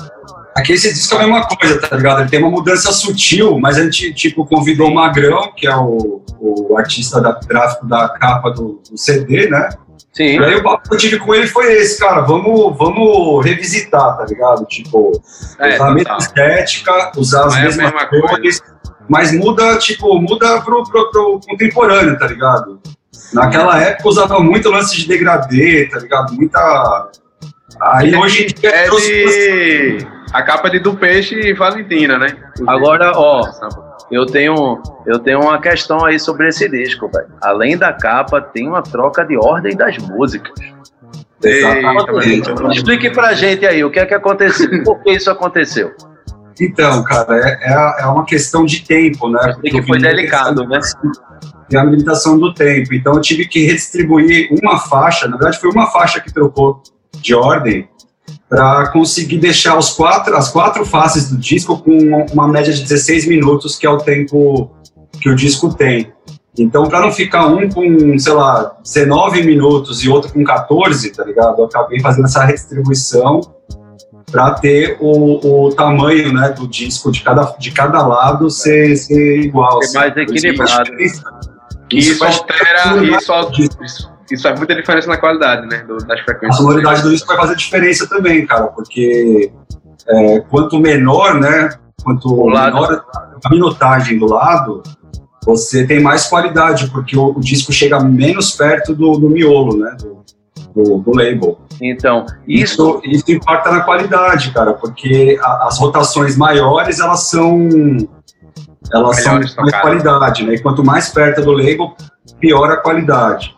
Aqui 0.57 0.73
esse 0.73 0.93
disco 0.93 1.15
é 1.15 1.19
a 1.19 1.21
mesma 1.27 1.47
coisa, 1.47 1.81
tá 1.81 1.97
ligado? 1.97 2.21
Ele 2.21 2.29
tem 2.29 2.41
uma 2.41 2.51
mudança 2.51 2.93
sutil, 2.93 3.59
mas 3.59 3.79
a 3.79 3.85
gente, 3.85 4.13
tipo, 4.13 4.45
convidou 4.45 4.89
o 4.89 4.95
Magrão, 4.95 5.53
que 5.57 5.67
é 5.67 5.77
o, 5.77 6.23
o 6.39 6.77
artista 6.77 7.21
da, 7.21 7.39
gráfico 7.47 7.87
da 7.87 8.09
capa 8.09 8.51
do, 8.51 8.83
do 8.91 8.99
CD, 8.99 9.49
né? 9.49 9.69
Sim. 10.13 10.41
E 10.41 10.45
aí 10.45 10.57
o 10.57 10.63
papo 10.63 10.89
que 10.89 10.95
eu 10.95 10.99
tive 10.99 11.19
com 11.19 11.35
ele 11.35 11.47
foi 11.47 11.73
esse, 11.75 11.99
cara, 12.01 12.23
vamos, 12.23 12.77
vamos 12.77 13.45
revisitar, 13.45 14.17
tá 14.17 14.25
ligado? 14.25 14.65
Tipo, 14.67 15.13
É, 15.59 15.75
usar 15.75 15.87
a 15.87 15.91
mesma 15.93 16.17
total. 16.17 16.19
estética, 16.19 17.13
usar 17.17 17.47
as 17.47 17.55
é 17.55 17.59
a 17.59 17.63
mesmas 17.63 17.93
mesma 17.93 18.07
cores, 18.09 18.63
mas 19.09 19.33
muda, 19.33 19.79
tipo, 19.79 20.21
muda 20.21 20.61
pro, 20.63 20.83
pro, 20.85 21.11
pro 21.11 21.41
contemporâneo, 21.49 22.19
tá 22.19 22.27
ligado? 22.27 22.81
Naquela 23.33 23.81
época 23.81 24.09
usava 24.09 24.41
muito 24.41 24.69
lance 24.69 24.97
de 24.97 25.07
degradê, 25.07 25.89
tá 25.89 25.99
ligado? 26.01 26.35
Muita... 26.35 27.09
Aí 27.81 28.15
hoje 28.15 28.45
em 28.45 28.47
dia 28.49 28.71
É 28.71 28.85
trouxe 28.87 29.09
de. 29.09 30.07
A 30.33 30.43
capa 30.43 30.69
de 30.71 30.81
do 30.81 30.95
peixe 30.95 31.35
e 31.35 31.55
Valentina, 31.55 32.19
né? 32.19 32.37
Agora, 32.67 33.13
ó, 33.17 33.43
eu 34.11 34.27
tenho, 34.27 34.83
eu 35.07 35.19
tenho 35.19 35.41
uma 35.41 35.61
questão 35.61 36.05
aí 36.05 36.19
sobre 36.19 36.49
esse 36.49 36.69
disco, 36.69 37.09
velho. 37.09 37.29
Além 37.41 37.79
da 37.79 37.93
capa, 37.93 38.41
tem 38.41 38.67
uma 38.67 38.83
troca 38.83 39.25
de 39.25 39.37
ordem 39.37 39.77
das 39.77 39.97
músicas. 39.99 40.53
Exatamente. 41.43 42.51
Explique 42.73 43.11
pra 43.11 43.33
gente 43.35 43.65
aí 43.67 43.83
o 43.85 43.91
que 43.91 44.01
é 44.01 44.07
que 44.07 44.15
aconteceu, 44.15 44.69
por 44.85 45.01
que 45.03 45.13
isso 45.13 45.31
aconteceu. 45.31 45.93
Então, 46.61 47.03
cara, 47.05 47.39
é, 47.39 47.73
é, 47.73 48.03
é 48.03 48.07
uma 48.07 48.25
questão 48.25 48.67
de 48.67 48.85
tempo, 48.85 49.31
né? 49.31 49.57
E 49.63 49.71
que 49.71 49.83
foi 49.83 49.99
delicado, 49.99 50.67
né? 50.67 50.79
Tem 51.69 51.81
a 51.81 51.85
limitação 51.85 52.39
do 52.39 52.53
tempo. 52.53 52.93
Então, 52.93 53.15
eu 53.15 53.21
tive 53.21 53.47
que 53.47 53.65
redistribuir 53.65 54.51
uma 54.63 54.79
faixa. 54.79 55.27
Na 55.27 55.37
verdade, 55.37 55.59
foi 55.59 55.71
uma 55.71 55.87
faixa 55.87 56.21
que 56.21 56.33
trocou 56.33 56.83
de 57.17 57.35
ordem 57.35 57.89
para 58.51 58.89
conseguir 58.89 59.39
deixar 59.39 59.79
os 59.79 59.91
quatro, 59.91 60.37
as 60.37 60.51
quatro 60.51 60.85
faces 60.85 61.31
do 61.31 61.39
disco 61.39 61.79
com 61.79 62.27
uma 62.33 62.49
média 62.49 62.73
de 62.73 62.83
16 62.83 63.29
minutos, 63.29 63.77
que 63.77 63.87
é 63.87 63.91
o 63.91 63.99
tempo 63.99 64.73
que 65.21 65.31
o 65.31 65.37
disco 65.37 65.73
tem. 65.73 66.13
Então, 66.59 66.89
para 66.89 67.01
não 67.01 67.13
ficar 67.13 67.47
um 67.47 67.71
com, 67.71 68.19
sei 68.19 68.33
lá, 68.33 68.77
19 68.83 69.45
minutos 69.45 70.03
e 70.03 70.09
outro 70.09 70.33
com 70.33 70.43
14, 70.43 71.11
tá 71.11 71.25
ligado? 71.25 71.61
Eu 71.61 71.67
acabei 71.67 72.01
fazendo 72.01 72.25
essa 72.25 72.45
redistribuição 72.45 73.41
para 74.33 74.51
ter 74.55 74.97
o, 75.01 75.67
o 75.67 75.73
tamanho 75.73 76.33
né, 76.33 76.49
do 76.51 76.67
disco 76.67 77.13
de 77.13 77.23
cada, 77.23 77.55
de 77.57 77.71
cada 77.71 78.05
lado 78.05 78.51
ser, 78.51 78.97
ser 78.97 79.43
igual. 79.43 79.81
Ser 79.85 79.97
mais 79.97 80.13
assim. 80.13 80.23
Isso 80.23 80.47
equilibrado. 80.47 80.83
diferença. 80.91 81.23
Isso 81.93 82.19
faz 82.19 82.39
altera, 82.39 83.05
isso, 83.05 83.63
isso, 83.83 84.11
isso 84.31 84.43
faz 84.43 84.59
muita 84.59 84.75
diferença 84.75 85.09
na 85.09 85.17
qualidade, 85.17 85.67
né? 85.67 85.79
do- 85.85 85.99
das 85.99 86.21
A 86.21 86.25
frequências. 86.25 86.57
sonoridade 86.57 87.03
do 87.03 87.11
disco 87.11 87.27
vai 87.29 87.37
fazer 87.37 87.57
diferença 87.57 88.09
também, 88.09 88.47
cara, 88.47 88.67
porque 88.69 89.51
é, 90.09 90.41
quanto 90.41 90.79
menor, 90.79 91.35
né? 91.41 91.71
Quanto 92.03 92.45
menor 92.47 93.05
a 93.45 93.51
minutagem 93.51 94.19
do 94.19 94.27
lado, 94.27 94.83
você 95.45 95.87
tem 95.87 96.01
mais 96.01 96.27
qualidade, 96.27 96.89
porque 96.91 97.17
o, 97.17 97.37
o 97.37 97.41
disco 97.41 97.73
chega 97.73 97.99
menos 98.01 98.53
perto 98.53 98.95
do, 98.95 99.19
do 99.19 99.29
miolo, 99.31 99.77
né? 99.79 99.97
Do, 100.01 100.21
do, 100.75 100.99
do 100.99 101.11
label. 101.17 101.59
Então, 101.83 102.27
isso, 102.47 103.01
Isso, 103.05 103.27
isso 103.29 103.33
impacta 103.33 103.71
na 103.71 103.81
qualidade, 103.81 104.51
cara, 104.53 104.75
porque 104.75 105.39
a- 105.43 105.67
as 105.69 105.79
rotações 105.79 106.37
maiores, 106.37 107.01
elas 107.01 107.25
são 107.29 107.69
elas 108.93 109.23
são 109.23 109.35
Melhores 109.35 109.55
de 109.55 109.61
mais 109.63 109.81
qualidade, 109.81 110.45
né? 110.45 110.55
E 110.55 110.59
quanto 110.63 110.85
mais 110.85 111.09
perto 111.11 111.43
do 111.43 111.53
label, 111.53 111.95
pior 112.41 112.71
a 112.71 112.77
qualidade. 112.79 113.55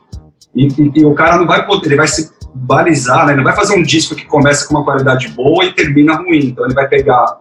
E, 0.54 0.66
e- 0.68 0.92
e 1.00 1.04
o 1.04 1.14
cara 1.14 1.36
não 1.36 1.46
vai 1.46 1.66
poder, 1.66 1.86
ele 1.88 1.96
vai 1.96 2.06
se 2.08 2.30
balizar, 2.54 3.24
né? 3.26 3.32
Ele 3.32 3.38
não 3.38 3.44
vai 3.44 3.56
fazer 3.56 3.74
um 3.74 3.82
disco 3.82 4.14
que 4.14 4.26
começa 4.26 4.66
com 4.68 4.74
uma 4.74 4.84
qualidade 4.84 5.28
boa 5.28 5.64
e 5.64 5.72
termina 5.72 6.14
ruim. 6.16 6.46
Então 6.46 6.64
ele 6.66 6.74
vai 6.74 6.86
pegar 6.88 7.38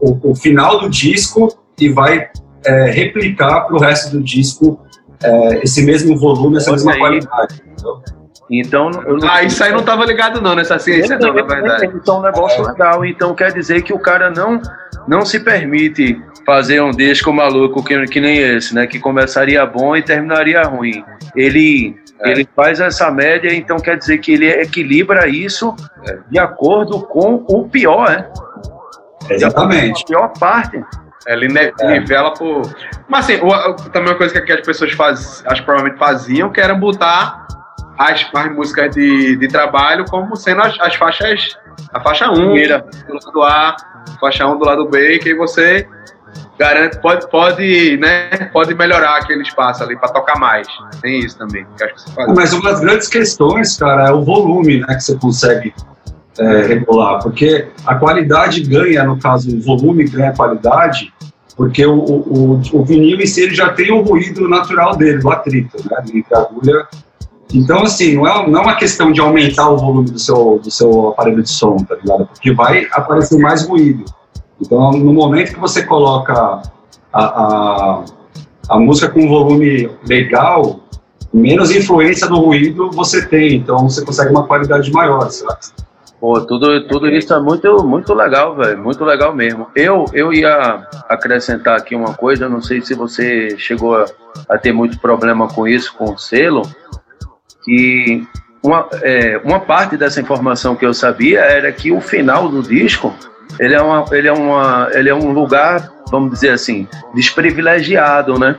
o, 0.00 0.30
o 0.30 0.34
final 0.34 0.78
do 0.80 0.88
disco 0.88 1.48
e 1.80 1.88
vai 1.88 2.28
é, 2.64 2.90
replicar 2.90 3.62
para 3.62 3.74
o 3.76 3.78
resto 3.80 4.10
do 4.16 4.22
disco 4.22 4.80
é, 5.22 5.62
esse 5.64 5.82
mesmo 5.84 6.16
volume, 6.16 6.56
essa 6.58 6.70
Olha 6.70 6.76
mesma 6.76 6.92
aí. 6.92 6.98
qualidade. 6.98 7.62
entendeu? 7.66 8.02
então 8.48 8.90
não 8.90 9.28
Ah, 9.28 9.42
isso 9.42 9.62
aí 9.64 9.72
não 9.72 9.82
tava 9.82 10.04
ligado 10.04 10.40
não, 10.40 10.54
nessa 10.54 10.78
ciência 10.78 11.18
não, 11.18 11.34
na 11.34 11.42
verdade. 11.42 11.86
Então, 11.94 12.20
um 12.20 12.22
negócio 12.22 12.64
legal. 12.64 13.04
Então, 13.04 13.34
quer 13.34 13.52
dizer 13.52 13.82
que 13.82 13.92
o 13.92 13.98
cara 13.98 14.30
não, 14.30 14.60
não 15.08 15.24
se 15.24 15.40
permite 15.40 16.22
fazer 16.46 16.80
um 16.80 16.92
disco 16.92 17.32
maluco 17.32 17.82
que, 17.82 18.04
que 18.06 18.20
nem 18.20 18.38
esse, 18.38 18.72
né? 18.72 18.86
Que 18.86 19.00
começaria 19.00 19.66
bom 19.66 19.96
e 19.96 20.02
terminaria 20.02 20.62
ruim. 20.62 21.02
Ele, 21.34 21.96
É. 22.20 22.30
ele 22.30 22.48
faz 22.56 22.80
essa 22.80 23.10
média, 23.10 23.52
então 23.54 23.76
quer 23.78 23.96
dizer 23.98 24.18
que 24.18 24.32
ele 24.32 24.48
equilibra 24.48 25.28
isso 25.28 25.74
É. 26.08 26.18
de 26.30 26.38
acordo 26.38 27.02
com 27.06 27.44
o 27.48 27.68
pior, 27.68 28.08
né? 28.08 28.28
Exatamente. 29.28 30.02
A 30.02 30.06
pior 30.06 30.32
parte. 30.38 30.82
Ele 31.26 31.48
ne- 31.48 31.72
nivela 31.82 32.32
por. 32.34 32.62
Mas 33.08 33.24
assim, 33.28 33.40
também 33.92 34.10
uma 34.12 34.14
coisa 34.16 34.40
que 34.40 34.52
as 34.52 34.60
pessoas 34.60 34.92
faz, 34.92 35.42
acho 35.46 35.60
que 35.60 35.66
provavelmente 35.66 35.98
faziam, 35.98 36.50
que 36.50 36.60
era 36.60 36.72
botar 36.74 37.46
as, 37.98 38.24
as 38.32 38.52
músicas 38.54 38.94
de, 38.94 39.34
de 39.36 39.48
trabalho 39.48 40.04
como 40.04 40.36
sendo 40.36 40.62
as, 40.62 40.78
as 40.80 40.94
faixas. 40.94 41.58
A 41.92 42.00
faixa 42.00 42.30
1 42.30 42.34
Primeira. 42.34 42.86
do 43.08 43.40
lado 43.40 43.42
A, 43.42 43.76
faixa 44.20 44.46
1 44.46 44.56
do 44.58 44.64
lado 44.64 44.88
B, 44.88 45.18
que 45.18 45.30
aí 45.30 45.34
você 45.36 45.88
garante, 46.58 46.98
pode, 47.00 47.28
pode, 47.30 47.96
né, 47.98 48.28
pode 48.52 48.74
melhorar 48.74 49.16
aquele 49.18 49.42
espaço 49.42 49.82
ali 49.82 49.96
para 49.96 50.08
tocar 50.10 50.38
mais. 50.38 50.66
Tem 51.02 51.20
isso 51.20 51.36
também, 51.38 51.66
faz. 51.78 52.34
Mas 52.34 52.52
uma 52.52 52.70
das 52.70 52.80
grandes 52.80 53.08
questões, 53.08 53.76
cara, 53.76 54.08
é 54.08 54.12
o 54.12 54.22
volume 54.24 54.80
né, 54.80 54.94
que 54.94 55.00
você 55.00 55.16
consegue 55.16 55.74
é, 56.38 56.62
regular, 56.66 57.22
porque 57.22 57.68
a 57.86 57.94
qualidade 57.94 58.62
ganha, 58.62 59.04
no 59.04 59.18
caso, 59.18 59.56
o 59.56 59.60
volume 59.60 60.04
ganha 60.04 60.32
qualidade, 60.32 61.12
porque 61.56 61.86
o, 61.86 61.94
o, 61.98 62.60
o- 62.72 62.84
vinil 62.84 63.18
em 63.20 63.26
si 63.26 63.42
ele 63.42 63.54
já 63.54 63.70
tem 63.70 63.90
o 63.90 64.02
ruído 64.02 64.46
natural 64.48 64.94
dele, 64.96 65.18
do 65.18 65.30
atrito, 65.30 65.76
né, 65.88 66.22
a 66.32 66.38
agulha. 66.40 66.86
Então, 67.54 67.82
assim, 67.84 68.16
não 68.16 68.26
é, 68.26 68.48
não 68.50 68.60
é 68.60 68.62
uma 68.64 68.74
questão 68.74 69.12
de 69.12 69.20
aumentar 69.20 69.70
o 69.70 69.78
volume 69.78 70.10
do 70.10 70.18
seu, 70.18 70.58
do 70.62 70.70
seu 70.70 71.08
aparelho 71.10 71.42
de 71.42 71.48
som, 71.48 71.76
tá 71.76 71.94
ligado? 71.94 72.26
Porque 72.26 72.52
vai 72.52 72.86
aparecer 72.90 73.38
mais 73.38 73.66
ruído. 73.66 74.04
Então, 74.60 74.92
no 74.92 75.12
momento 75.12 75.52
que 75.52 75.60
você 75.60 75.84
coloca 75.84 76.62
a, 77.12 77.24
a, 77.24 78.04
a 78.68 78.78
música 78.78 79.08
com 79.08 79.20
um 79.20 79.28
volume 79.28 79.90
legal, 80.08 80.80
menos 81.32 81.70
influência 81.70 82.26
do 82.26 82.36
ruído 82.36 82.90
você 82.90 83.26
tem, 83.26 83.56
então 83.56 83.88
você 83.88 84.04
consegue 84.04 84.30
uma 84.30 84.46
qualidade 84.46 84.90
maior, 84.90 85.28
sabe? 85.30 85.58
Pô, 86.18 86.40
tudo, 86.40 86.88
tudo 86.88 87.08
isso 87.08 87.32
é 87.34 87.38
muito, 87.38 87.84
muito 87.84 88.14
legal, 88.14 88.56
velho. 88.56 88.82
Muito 88.82 89.04
legal 89.04 89.34
mesmo. 89.34 89.68
Eu, 89.76 90.06
eu 90.14 90.32
ia 90.32 90.86
acrescentar 91.08 91.76
aqui 91.76 91.94
uma 91.94 92.14
coisa, 92.14 92.48
não 92.48 92.62
sei 92.62 92.80
se 92.80 92.94
você 92.94 93.56
chegou 93.58 93.96
a, 93.96 94.06
a 94.48 94.56
ter 94.56 94.72
muito 94.72 94.98
problema 94.98 95.46
com 95.46 95.68
isso, 95.68 95.94
com 95.94 96.14
o 96.14 96.18
selo, 96.18 96.62
que 97.62 98.26
uma, 98.62 98.88
é, 99.02 99.38
uma 99.44 99.60
parte 99.60 99.96
dessa 99.96 100.20
informação 100.20 100.74
que 100.74 100.86
eu 100.86 100.94
sabia 100.94 101.40
era 101.40 101.70
que 101.70 101.92
o 101.92 102.00
final 102.00 102.48
do 102.48 102.62
disco 102.62 103.12
ele 103.58 103.74
é, 103.74 103.80
uma, 103.80 104.04
ele, 104.12 104.28
é 104.28 104.32
uma, 104.32 104.88
ele 104.92 105.08
é 105.08 105.14
um 105.14 105.30
lugar, 105.32 105.90
vamos 106.10 106.30
dizer 106.32 106.50
assim, 106.50 106.86
desprivilegiado, 107.14 108.38
né? 108.38 108.56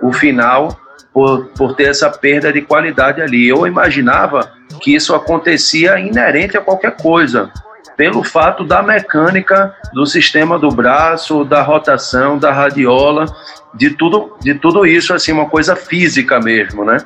O 0.00 0.12
final, 0.12 0.78
por, 1.12 1.46
por 1.56 1.74
ter 1.74 1.90
essa 1.90 2.08
perda 2.10 2.52
de 2.52 2.62
qualidade 2.62 3.20
ali. 3.20 3.48
Eu 3.48 3.66
imaginava 3.66 4.52
que 4.80 4.94
isso 4.94 5.14
acontecia 5.14 5.98
inerente 5.98 6.56
a 6.56 6.60
qualquer 6.60 6.96
coisa, 6.96 7.50
pelo 7.96 8.22
fato 8.22 8.64
da 8.64 8.82
mecânica 8.82 9.74
do 9.92 10.06
sistema 10.06 10.58
do 10.58 10.70
braço, 10.70 11.44
da 11.44 11.62
rotação, 11.62 12.38
da 12.38 12.52
radiola, 12.52 13.26
de 13.74 13.90
tudo, 13.90 14.36
de 14.40 14.54
tudo 14.54 14.86
isso, 14.86 15.12
assim, 15.12 15.32
uma 15.32 15.46
coisa 15.46 15.74
física 15.74 16.38
mesmo, 16.38 16.84
né? 16.84 16.98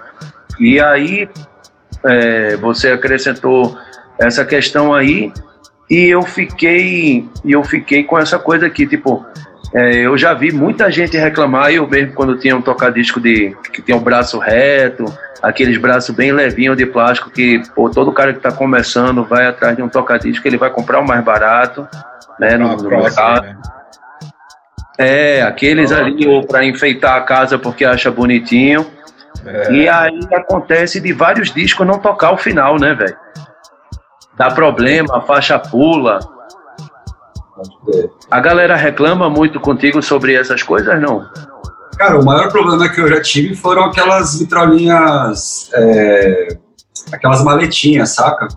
E 0.61 0.79
aí 0.79 1.29
é, 2.05 2.57
você 2.57 2.90
acrescentou 2.90 3.77
essa 4.18 4.45
questão 4.45 4.92
aí 4.92 5.33
e 5.90 6.09
eu 6.09 6.23
fiquei 6.23 7.29
eu 7.45 7.62
fiquei 7.64 8.05
com 8.05 8.18
essa 8.18 8.38
coisa 8.38 8.66
aqui, 8.66 8.87
tipo, 8.87 9.25
é, 9.75 10.07
eu 10.07 10.16
já 10.18 10.35
vi 10.35 10.53
muita 10.53 10.90
gente 10.90 11.16
reclamar, 11.16 11.73
eu 11.73 11.88
mesmo 11.88 12.12
quando 12.12 12.38
tinha 12.38 12.57
um 12.57 12.62
tocadisco 12.62 13.21
de 13.21 13.57
que 13.73 13.81
tem 13.81 13.95
o 13.95 14.01
braço 14.01 14.38
reto, 14.38 15.05
aqueles 15.42 15.79
braços 15.79 16.14
bem 16.14 16.33
levinhos 16.33 16.77
de 16.77 16.87
plástico 16.87 17.31
que 17.31 17.62
pô, 17.75 17.88
todo 17.90 18.12
cara 18.12 18.33
que 18.33 18.38
está 18.38 18.53
começando 18.53 19.25
vai 19.25 19.47
atrás 19.47 19.77
de 19.77 19.83
um 19.83 19.88
tocadisco, 19.88 20.47
ele 20.47 20.59
vai 20.59 20.71
comprar 20.71 21.01
o 21.01 21.07
mais 21.07 21.25
barato, 21.25 21.88
né, 22.38 22.57
no, 22.57 22.71
Ah, 22.71 22.77
no 22.77 22.88
mercado. 22.88 23.42
né? 23.47 23.57
É, 24.99 25.42
aqueles 25.42 25.90
ali 25.90 26.29
ou 26.29 26.47
para 26.47 26.64
enfeitar 26.64 27.16
a 27.16 27.23
casa 27.23 27.59
porque 27.59 27.85
acha 27.85 28.11
bonitinho. 28.11 28.87
É. 29.45 29.73
E 29.73 29.88
aí 29.88 30.21
acontece 30.33 31.01
de 31.01 31.12
vários 31.12 31.51
discos 31.53 31.87
não 31.87 31.99
tocar 31.99 32.33
o 32.33 32.38
final, 32.38 32.79
né, 32.79 32.95
velho? 32.95 33.16
Dá 34.43 34.51
problema, 34.51 35.19
a 35.19 35.21
faixa 35.21 35.57
pula. 35.57 36.19
A 38.29 38.41
galera 38.41 38.75
reclama 38.75 39.31
muito 39.31 39.61
contigo 39.61 40.03
sobre 40.03 40.35
essas 40.35 40.65
coisas, 40.65 41.01
não? 41.01 41.25
Cara, 41.97 42.19
o 42.19 42.25
maior 42.25 42.51
problema 42.51 42.89
que 42.89 43.01
eu 43.01 43.07
já 43.07 43.23
tive 43.23 43.55
foram 43.55 43.85
aquelas 43.85 44.41
vitrolinhas, 44.41 45.71
é, 45.75 46.59
aquelas 47.13 47.45
maletinhas, 47.45 48.17
saca? 48.17 48.49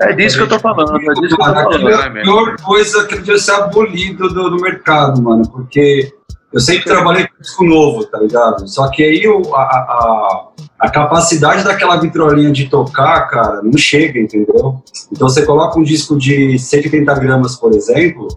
É 0.00 0.14
disso 0.14 0.38
que 0.38 0.44
eu 0.44 0.48
tô 0.48 0.58
falando, 0.58 0.96
é 0.96 1.00
disso 1.00 1.20
que 1.20 1.34
eu 1.34 1.36
tô 1.36 1.44
falando. 1.44 1.86
É 1.90 2.06
a 2.06 2.10
pior 2.10 2.56
coisa 2.62 3.04
que 3.04 3.16
devia 3.16 3.36
ser 3.36 3.52
abolido 3.52 4.30
do, 4.30 4.48
do 4.48 4.56
mercado, 4.56 5.20
mano, 5.20 5.46
porque 5.50 6.14
eu 6.52 6.60
sempre 6.60 6.84
trabalhei 6.84 7.26
com 7.26 7.40
disco 7.40 7.64
novo, 7.64 8.04
tá 8.06 8.18
ligado? 8.18 8.68
Só 8.68 8.88
que 8.88 9.02
aí 9.02 9.22
a, 9.52 9.58
a, 9.58 10.48
a, 10.80 10.90
capacidade 10.90 11.64
daquela 11.64 11.96
vitrolinha 11.96 12.52
de 12.52 12.68
tocar, 12.68 13.28
cara, 13.28 13.60
não 13.62 13.76
chega, 13.76 14.18
entendeu? 14.18 14.82
Então 15.12 15.28
você 15.28 15.44
coloca 15.44 15.78
um 15.78 15.82
disco 15.82 16.16
de 16.16 16.58
180 16.58 17.14
gramas, 17.14 17.56
por 17.56 17.72
exemplo, 17.72 18.28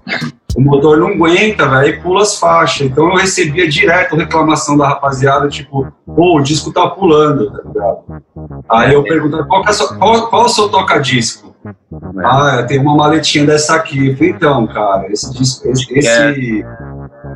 o 0.55 0.61
motor 0.61 0.97
não 0.97 1.09
aguenta, 1.09 1.69
velho, 1.69 1.87
e 1.87 2.01
pula 2.01 2.23
as 2.23 2.35
faixas. 2.35 2.87
Então 2.87 3.09
eu 3.09 3.15
recebia 3.15 3.69
direto 3.69 4.15
reclamação 4.15 4.75
da 4.75 4.87
rapaziada, 4.87 5.47
tipo, 5.47 5.87
pô, 6.05 6.37
o 6.37 6.41
disco 6.41 6.73
tá 6.73 6.87
pulando, 6.87 7.51
tá 7.51 7.61
ligado? 7.65 7.99
Aí 8.67 8.93
eu 8.93 9.03
pergunto, 9.03 9.45
qual, 9.47 9.63
é 9.65 9.71
sua, 9.71 9.95
qual, 9.95 10.27
qual 10.27 10.43
é 10.43 10.45
o 10.45 10.49
seu 10.49 10.67
toca-disco? 10.69 11.55
Ah, 12.23 12.63
tem 12.63 12.79
uma 12.79 12.95
maletinha 12.95 13.45
dessa 13.45 13.75
aqui. 13.75 14.09
Eu 14.09 14.17
falei, 14.17 14.31
então, 14.31 14.67
cara, 14.67 15.11
esse, 15.11 15.31
disco, 15.33 15.67
esse, 15.67 15.93
esse, 15.93 16.65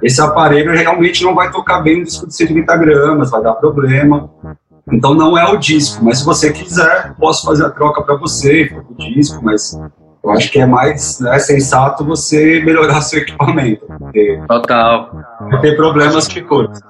esse 0.04 0.22
aparelho 0.22 0.74
realmente 0.74 1.24
não 1.24 1.34
vai 1.34 1.50
tocar 1.50 1.82
bem 1.82 2.00
no 2.00 2.06
disco 2.06 2.28
de 2.28 2.36
130 2.36 2.78
gramas, 2.78 3.32
vai 3.32 3.42
dar 3.42 3.54
problema. 3.54 4.30
Então 4.92 5.14
não 5.14 5.38
é 5.38 5.46
o 5.46 5.58
disco, 5.58 6.04
mas 6.04 6.20
se 6.20 6.26
você 6.26 6.52
quiser, 6.52 7.16
posso 7.18 7.46
fazer 7.46 7.66
a 7.66 7.70
troca 7.70 8.02
para 8.02 8.16
você, 8.16 8.70
o 8.90 8.94
disco, 8.96 9.44
mas 9.44 9.80
eu 10.24 10.32
acho 10.32 10.52
que 10.52 10.60
é 10.60 10.66
mais 10.66 11.20
né, 11.20 11.40
sensato 11.40 12.06
você 12.06 12.62
melhorar 12.64 13.02
seu 13.02 13.20
equipamento. 13.20 13.86
Porque 13.98 14.42
Total. 14.48 15.12
Ter 15.62 15.76
problemas 15.76 16.28
que 16.28 16.42
coisas. 16.42 16.82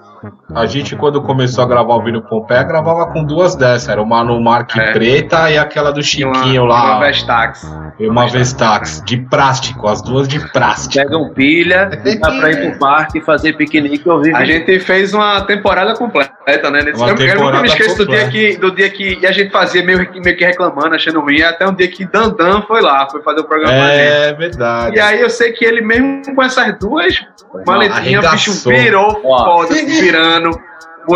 A 0.55 0.67
gente, 0.67 0.95
quando 0.95 1.19
começou 1.19 1.63
a 1.63 1.67
gravar 1.67 1.95
o 1.95 2.03
vídeo 2.03 2.21
Pompeia, 2.21 2.61
gravava 2.63 3.07
com 3.11 3.23
duas 3.23 3.55
dessas. 3.55 3.89
Era 3.89 4.01
uma 4.01 4.23
no 4.23 4.39
Mark 4.39 4.77
é. 4.77 4.91
preta 4.91 5.49
e 5.49 5.57
aquela 5.57 5.91
do 5.91 6.03
Chiquinho 6.03 6.63
uma, 6.63 6.73
lá. 6.73 6.97
Uma 6.97 7.07
Vestax. 7.07 7.75
E 7.99 8.07
uma 8.07 8.27
Vestax. 8.27 9.01
De 9.03 9.17
plástico, 9.17 9.87
as 9.87 10.01
duas 10.03 10.27
de 10.27 10.39
plástico. 10.51 11.03
Pegam 11.03 11.33
pilha, 11.33 11.89
dá 12.19 12.31
pra 12.31 12.51
ir 12.51 12.69
pro 12.69 12.79
parque 12.79 13.19
fazer 13.21 13.53
piquenique 13.53 14.07
ouvir. 14.07 14.35
A 14.35 14.45
gente 14.45 14.79
fez 14.79 15.11
uma 15.13 15.41
temporada 15.41 15.95
completa, 15.95 16.69
né? 16.69 16.83
Nesse 16.83 17.01
uma 17.01 17.09
eu, 17.09 17.15
temporada 17.15 17.39
eu 17.39 17.45
nunca 17.45 17.61
me 17.61 17.67
esqueço 17.69 17.97
do 17.97 18.05
dia, 18.05 18.29
que, 18.29 18.57
do 18.57 18.71
dia 18.75 18.89
que 18.91 19.25
a 19.25 19.31
gente 19.31 19.51
fazia 19.51 19.83
meio, 19.83 20.07
meio 20.23 20.37
que 20.37 20.45
reclamando, 20.45 20.93
achando 20.93 21.19
ruim, 21.19 21.41
até 21.41 21.67
um 21.67 21.73
dia 21.73 21.87
que 21.87 22.05
Dandan 22.05 22.61
foi 22.61 22.81
lá, 22.81 23.07
foi 23.09 23.23
fazer 23.23 23.41
o 23.41 23.43
programa. 23.45 23.73
É 23.73 24.33
verdade. 24.33 24.97
E 24.97 24.99
aí 24.99 25.19
eu 25.19 25.31
sei 25.31 25.51
que 25.51 25.65
ele 25.65 25.81
mesmo 25.81 26.35
com 26.35 26.43
essas 26.43 26.77
duas 26.77 27.19
maletinhas, 27.65 28.23
o 28.23 28.31
bicho 28.31 28.69
virou 28.69 29.19
foda, 29.21 29.73
virando 29.73 30.42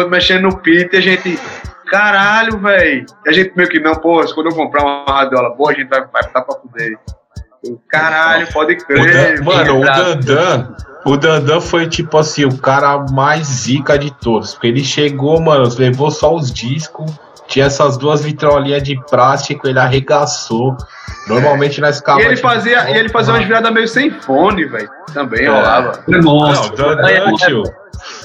mexendo 0.09 0.43
no 0.43 0.57
pit 0.57 0.93
e 0.93 0.97
a 0.97 1.01
gente. 1.01 1.39
Caralho, 1.87 2.59
velho. 2.59 3.05
A 3.25 3.31
gente 3.31 3.55
meio 3.55 3.69
que 3.69 3.79
não, 3.79 3.95
pô, 3.95 4.21
quando 4.33 4.47
eu 4.47 4.55
comprar 4.55 4.83
uma 4.83 5.05
radiola 5.07 5.55
boa, 5.55 5.71
a 5.71 5.73
gente 5.73 5.87
vai, 5.87 6.01
vai 6.01 6.21
estar 6.21 6.41
pra 6.41 6.59
fuder. 6.59 6.97
Caralho, 7.87 8.47
pode 8.51 8.75
crer. 8.75 9.39
O 9.39 9.43
Dan, 9.43 9.43
mano, 9.43 9.79
o 9.79 9.85
Dandan. 9.85 10.75
O 11.05 11.17
Dandan 11.17 11.61
foi 11.61 11.87
tipo 11.87 12.17
assim, 12.17 12.45
o 12.45 12.57
cara 12.57 13.05
mais 13.11 13.47
zica 13.47 13.97
de 13.97 14.11
todos. 14.11 14.53
Porque 14.53 14.67
ele 14.67 14.83
chegou, 14.83 15.39
mano, 15.39 15.67
levou 15.77 16.11
só 16.11 16.35
os 16.35 16.51
discos. 16.51 17.11
Tinha 17.47 17.65
essas 17.65 17.97
duas 17.97 18.21
vitrolinhas 18.21 18.83
de 18.83 18.99
plástico, 19.09 19.67
ele 19.67 19.79
arregaçou. 19.79 20.75
Normalmente 21.27 21.79
nós 21.79 21.97
ficava. 21.97 22.21
E 22.21 22.25
ele 22.25 22.37
fazia, 22.37 22.89
e 22.89 22.97
ele 22.97 23.09
fazia 23.09 23.33
umas 23.33 23.45
viradas 23.45 23.71
meio 23.71 23.87
sem 23.87 24.11
fone, 24.11 24.65
velho. 24.65 24.89
Também 25.13 25.45
é. 25.45 25.49
rolava. 25.49 26.03
É 26.09 26.21
monstro. 26.21 26.77
Não, 26.77 26.95
Dandan, 26.95 27.35
tio. 27.35 27.63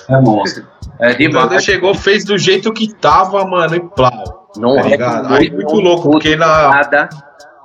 É 0.08 0.20
monstro. 0.20 0.71
É 1.02 1.14
de 1.14 1.28
Quando 1.30 1.60
chegou, 1.60 1.94
fez 1.94 2.24
do 2.24 2.38
jeito 2.38 2.72
que 2.72 2.94
tava, 2.94 3.44
mano, 3.44 3.74
e 3.74 3.80
plau. 3.80 4.48
Não 4.56 4.76
tá 4.76 4.82
ligado? 4.82 5.34
Aí 5.34 5.50
muito 5.50 5.74
louco, 5.74 6.10
porque 6.10 6.36
na. 6.36 6.68
Nada, 6.68 7.08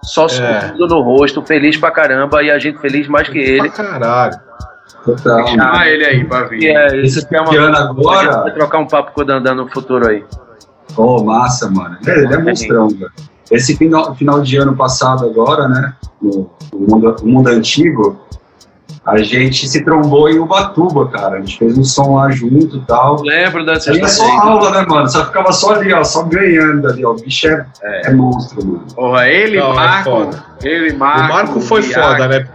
só 0.01 0.25
é. 0.25 0.29
sorrindo 0.29 0.87
no 0.87 1.01
rosto, 1.01 1.43
feliz 1.43 1.77
pra 1.77 1.91
caramba, 1.91 2.41
e 2.41 2.49
a 2.49 2.57
gente 2.57 2.79
feliz 2.79 3.07
mais 3.07 3.29
que 3.29 3.37
ele. 3.37 3.69
Pra 3.69 3.83
caralho. 3.83 4.39
Total. 5.05 5.47
Chama 5.47 5.87
ele 5.87 6.05
aí 6.05 6.25
pra 6.25 6.43
vir. 6.45 6.75
É, 6.75 6.97
isso 6.97 7.27
que 7.27 7.35
é 7.35 7.41
uma 7.41 7.55
ano 7.55 7.77
agora. 7.77 8.41
Vai 8.41 8.53
trocar 8.53 8.79
um 8.79 8.87
papo 8.87 9.11
com 9.11 9.21
o 9.21 9.23
Dandan 9.23 9.53
no 9.53 9.69
futuro 9.69 10.07
aí. 10.07 10.25
Oh, 10.95 11.23
massa, 11.23 11.69
mano. 11.69 11.97
Ele 12.05 12.33
é 12.33 12.37
monstrão, 12.37 12.89
velho. 12.89 13.11
Esse 13.51 13.77
final, 13.77 14.15
final 14.15 14.41
de 14.41 14.57
ano 14.57 14.75
passado 14.75 15.25
agora, 15.25 15.67
né? 15.67 15.93
No, 16.21 16.49
no, 16.73 16.79
mundo, 16.79 17.15
no 17.21 17.27
mundo 17.27 17.47
antigo, 17.47 18.19
a 19.07 19.17
gente 19.19 19.69
se 19.69 19.85
trombou 19.85 20.29
em 20.29 20.37
Ubatuba, 20.37 21.07
cara. 21.07 21.37
A 21.37 21.39
gente 21.39 21.57
fez 21.57 21.77
um 21.77 21.83
som 21.83 22.15
lá 22.15 22.29
junto 22.29 22.75
e 22.75 22.81
tal. 22.81 23.21
Lembro 23.21 23.65
dessa 23.65 23.91
história. 23.91 24.09
só 24.09 24.39
aula, 24.41 24.71
né, 24.71 24.85
mano? 24.85 25.09
Só 25.09 25.25
ficava 25.25 25.53
só 25.53 25.75
ali, 25.75 25.93
ó, 25.93 26.03
só 26.03 26.23
ganhando 26.23 26.89
ali, 26.89 27.05
ó. 27.05 27.11
O 27.11 27.15
bicho 27.15 27.47
é, 27.47 27.65
é. 27.81 28.07
é 28.07 28.11
monstro, 28.11 28.65
mano. 28.65 28.85
Porra, 28.93 29.29
ele, 29.29 29.59
Não, 29.59 29.71
é 29.71 29.75
Marco. 29.75 30.29
É 30.61 30.67
ele, 30.67 30.97
Marco. 30.97 31.21
O 31.21 31.27
Marco 31.29 31.61
foi 31.61 31.83
foda, 31.83 32.27
né? 32.27 32.47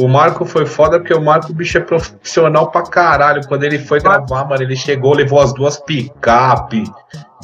O 0.00 0.08
Marco 0.08 0.46
foi 0.46 0.64
foda 0.64 0.98
porque 0.98 1.12
o 1.12 1.20
Marco, 1.20 1.52
o 1.52 1.54
bicho 1.54 1.76
é 1.76 1.80
profissional 1.80 2.70
pra 2.70 2.82
caralho. 2.82 3.46
Quando 3.46 3.64
ele 3.64 3.78
foi 3.78 4.00
gravar, 4.00 4.46
mano, 4.46 4.62
ele 4.62 4.74
chegou, 4.74 5.12
levou 5.12 5.40
as 5.40 5.52
duas 5.52 5.76
picape, 5.76 6.84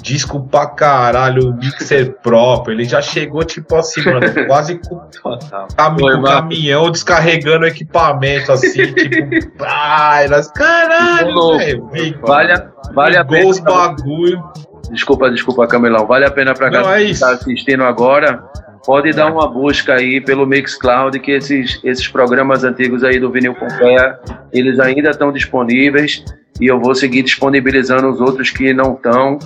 disco 0.01 0.41
pra 0.49 0.67
caralho, 0.67 1.55
mixer 1.55 2.17
próprio. 2.23 2.75
Ele 2.75 2.85
já 2.85 3.03
chegou, 3.03 3.45
tipo 3.45 3.77
assim, 3.77 4.03
mano, 4.05 4.21
quase 4.49 4.79
com 4.79 4.97
o 4.97 6.23
caminhão 6.23 6.91
descarregando 6.91 7.67
equipamento, 7.67 8.51
assim, 8.51 8.93
tipo, 8.95 9.63
ai, 9.63 10.27
nós, 10.29 10.51
caralho, 10.51 11.59
velho. 11.59 12.19
Vale, 12.23 12.55
vale 12.95 13.17
a 13.19 13.25
pena. 13.25 13.51
os 13.51 13.61
bagulho. 13.61 14.43
Desculpa, 14.91 15.31
desculpa, 15.31 15.67
Camelão. 15.67 16.07
Vale 16.07 16.25
a 16.25 16.31
pena 16.31 16.55
pra 16.55 16.71
galera 16.71 17.11
é 17.11 17.15
tá 17.15 17.33
assistindo 17.33 17.83
agora. 17.83 18.43
Pode 18.87 19.13
dar 19.13 19.33
uma 19.33 19.49
busca 19.49 19.95
aí 19.95 20.21
pelo 20.21 20.47
Mixcloud, 20.47 21.19
que 21.19 21.33
esses, 21.33 21.81
esses 21.83 22.07
programas 22.07 22.63
antigos 22.63 23.03
aí 23.03 23.19
do 23.19 23.33
Vinil 23.33 23.53
Pompeia, 23.53 24.17
eles 24.53 24.79
ainda 24.79 25.11
estão 25.11 25.33
disponíveis 25.33 26.25
e 26.61 26.67
eu 26.69 26.79
vou 26.81 26.95
seguir 26.95 27.23
disponibilizando 27.23 28.09
os 28.09 28.21
outros 28.21 28.51
que 28.51 28.73
não 28.73 28.95
estão. 28.95 29.41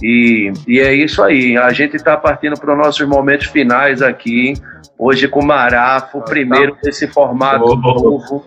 E, 0.00 0.52
e 0.68 0.78
é 0.78 0.94
isso 0.94 1.20
aí. 1.20 1.56
A 1.56 1.72
gente 1.72 1.96
está 1.96 2.16
partindo 2.16 2.56
para 2.58 2.72
os 2.72 2.78
nossos 2.78 3.08
momentos 3.08 3.46
finais 3.46 4.00
aqui. 4.02 4.54
Hoje 4.96 5.26
com 5.26 5.40
o 5.40 5.46
Marafo, 5.46 6.22
primeiro 6.22 6.76
desse 6.80 7.08
formato 7.08 7.74
novo. 7.76 8.44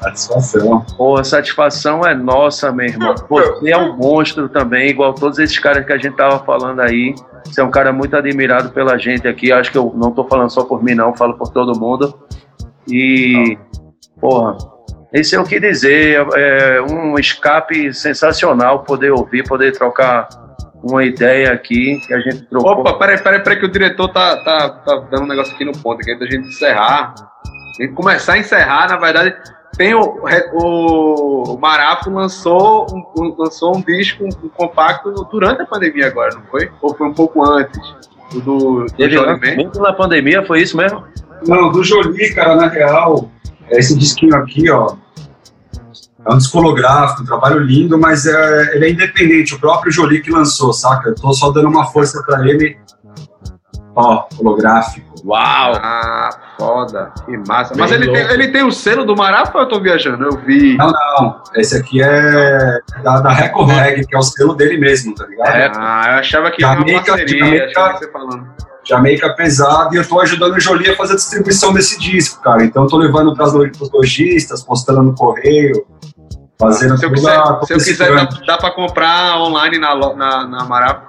Satisfação. 0.00 0.84
Pô, 0.96 1.16
a 1.16 1.24
satisfação 1.24 2.06
é 2.06 2.14
nossa, 2.14 2.70
meu 2.70 2.86
irmão. 2.86 3.14
Você 3.28 3.70
é 3.70 3.78
um 3.78 3.96
monstro 3.96 4.48
também, 4.48 4.90
igual 4.90 5.14
todos 5.14 5.38
esses 5.38 5.58
caras 5.58 5.86
que 5.86 5.92
a 5.92 5.96
gente 5.96 6.16
tava 6.16 6.38
falando 6.44 6.80
aí. 6.80 7.14
Você 7.44 7.60
é 7.60 7.64
um 7.64 7.70
cara 7.70 7.92
muito 7.92 8.14
admirado 8.14 8.70
pela 8.70 8.98
gente 8.98 9.26
aqui. 9.26 9.50
Acho 9.50 9.72
que 9.72 9.78
eu 9.78 9.92
não 9.96 10.12
tô 10.12 10.24
falando 10.24 10.50
só 10.50 10.64
por 10.64 10.82
mim, 10.82 10.94
não, 10.94 11.16
falo 11.16 11.34
por 11.38 11.50
todo 11.50 11.78
mundo. 11.78 12.14
E, 12.86 13.56
porra, 14.20 14.58
esse 15.14 15.34
é 15.34 15.40
o 15.40 15.44
que 15.44 15.58
dizer. 15.58 16.26
É 16.34 16.82
um 16.82 17.18
escape 17.18 17.92
sensacional 17.94 18.84
poder 18.84 19.12
ouvir, 19.12 19.48
poder 19.48 19.72
trocar 19.72 20.28
uma 20.82 21.04
ideia 21.04 21.52
aqui 21.52 22.00
que 22.06 22.12
a 22.12 22.20
gente 22.20 22.42
trocou. 22.42 22.72
Opa, 22.72 22.98
peraí, 22.98 23.18
peraí, 23.18 23.42
peraí, 23.42 23.58
que 23.58 23.64
o 23.64 23.72
diretor 23.72 24.08
tá, 24.08 24.36
tá, 24.44 24.68
tá 24.68 24.96
dando 25.10 25.24
um 25.24 25.28
negócio 25.28 25.54
aqui 25.54 25.64
no 25.64 25.72
ponto, 25.72 26.04
que 26.04 26.10
é 26.10 26.18
da 26.18 26.26
gente 26.26 26.48
encerrar. 26.48 27.14
A 27.78 27.82
gente 27.82 27.94
começar 27.94 28.34
a 28.34 28.38
encerrar, 28.38 28.88
na 28.88 28.96
verdade, 28.96 29.34
tem 29.76 29.94
o, 29.94 30.18
o, 30.54 31.58
lançou 32.10 32.86
um, 32.92 33.34
lançou 33.38 33.76
um 33.76 33.82
disco, 33.82 34.24
um, 34.24 34.48
compacto 34.48 35.10
durante 35.30 35.62
a 35.62 35.66
pandemia 35.66 36.06
agora, 36.06 36.34
não 36.34 36.42
foi? 36.50 36.70
Ou 36.80 36.94
foi 36.94 37.06
um 37.06 37.14
pouco 37.14 37.44
antes? 37.44 37.78
O 38.34 38.40
do, 38.40 38.86
do 38.86 39.08
Jolie 39.08 39.70
na 39.78 39.92
pandemia, 39.92 40.44
foi 40.44 40.62
isso 40.62 40.76
mesmo? 40.76 41.04
Não, 41.46 41.70
do 41.70 41.84
Jolie, 41.84 42.34
cara, 42.34 42.56
na 42.56 42.68
real, 42.68 43.30
esse 43.70 43.96
disquinho 43.96 44.34
aqui, 44.34 44.68
ó, 44.70 44.96
é 46.26 46.34
um 46.34 46.38
disco 46.38 46.58
holográfico, 46.58 47.22
um 47.22 47.26
trabalho 47.26 47.60
lindo, 47.60 47.96
mas 47.96 48.26
é, 48.26 48.74
ele 48.74 48.86
é 48.86 48.90
independente, 48.90 49.54
o 49.54 49.60
próprio 49.60 49.92
Jolie 49.92 50.20
que 50.20 50.30
lançou, 50.30 50.72
saca? 50.72 51.10
Eu 51.10 51.14
tô 51.14 51.32
só 51.32 51.50
dando 51.50 51.68
uma 51.68 51.84
força 51.86 52.20
para 52.24 52.44
ele. 52.48 52.76
Ó, 53.94 54.26
holográfico. 54.38 55.15
Uau! 55.26 55.72
Ah, 55.82 56.30
foda, 56.56 57.12
que 57.24 57.36
massa. 57.48 57.74
Bem 57.74 57.80
Mas 57.80 57.90
ele 57.90 58.12
tem, 58.12 58.22
ele 58.30 58.48
tem 58.48 58.62
o 58.62 58.70
selo 58.70 59.04
do 59.04 59.16
Marafo 59.16 59.56
ou 59.56 59.64
eu 59.64 59.68
tô 59.68 59.80
viajando? 59.80 60.22
Eu 60.22 60.38
vi. 60.38 60.76
Não, 60.76 60.92
não. 60.92 61.42
Esse 61.56 61.76
aqui 61.76 62.00
é 62.00 62.78
da, 63.02 63.20
da 63.20 63.30
Record 63.30 63.70
Reg, 63.70 64.06
que 64.06 64.14
é 64.14 64.18
o 64.18 64.22
selo 64.22 64.54
dele 64.54 64.78
mesmo, 64.78 65.16
tá 65.16 65.26
ligado? 65.26 65.48
É. 65.48 65.72
Ah, 65.74 66.04
eu 66.06 66.18
achava 66.20 66.50
que 66.52 66.62
Jamaica, 66.62 66.90
era 66.90 66.98
uma 66.98 67.04
parceria, 67.04 67.68
Jamaica, 67.70 67.98
você 67.98 68.10
falando. 68.12 68.46
Jamaica 68.88 69.34
pesado 69.34 69.92
e 69.96 69.98
eu 69.98 70.08
tô 70.08 70.20
ajudando 70.20 70.54
o 70.54 70.60
Jolie 70.60 70.90
a 70.90 70.96
fazer 70.96 71.14
a 71.14 71.16
distribuição 71.16 71.74
desse 71.74 71.98
disco, 71.98 72.40
cara. 72.40 72.64
Então 72.64 72.84
eu 72.84 72.88
tô 72.88 72.96
levando 72.96 73.34
para 73.34 73.46
os 73.46 73.90
lojistas, 73.92 74.62
postando 74.62 75.02
no 75.02 75.12
correio. 75.12 75.84
Fazendo 76.58 76.96
se 76.96 77.04
eu, 77.04 77.12
quiser, 77.12 77.38
se 77.64 77.74
eu 77.74 77.78
quiser, 77.78 78.14
dá, 78.14 78.28
dá 78.46 78.56
pra 78.56 78.70
comprar 78.70 79.38
online 79.42 79.78
na, 79.78 79.94
na, 80.14 80.46
na. 80.46 81.02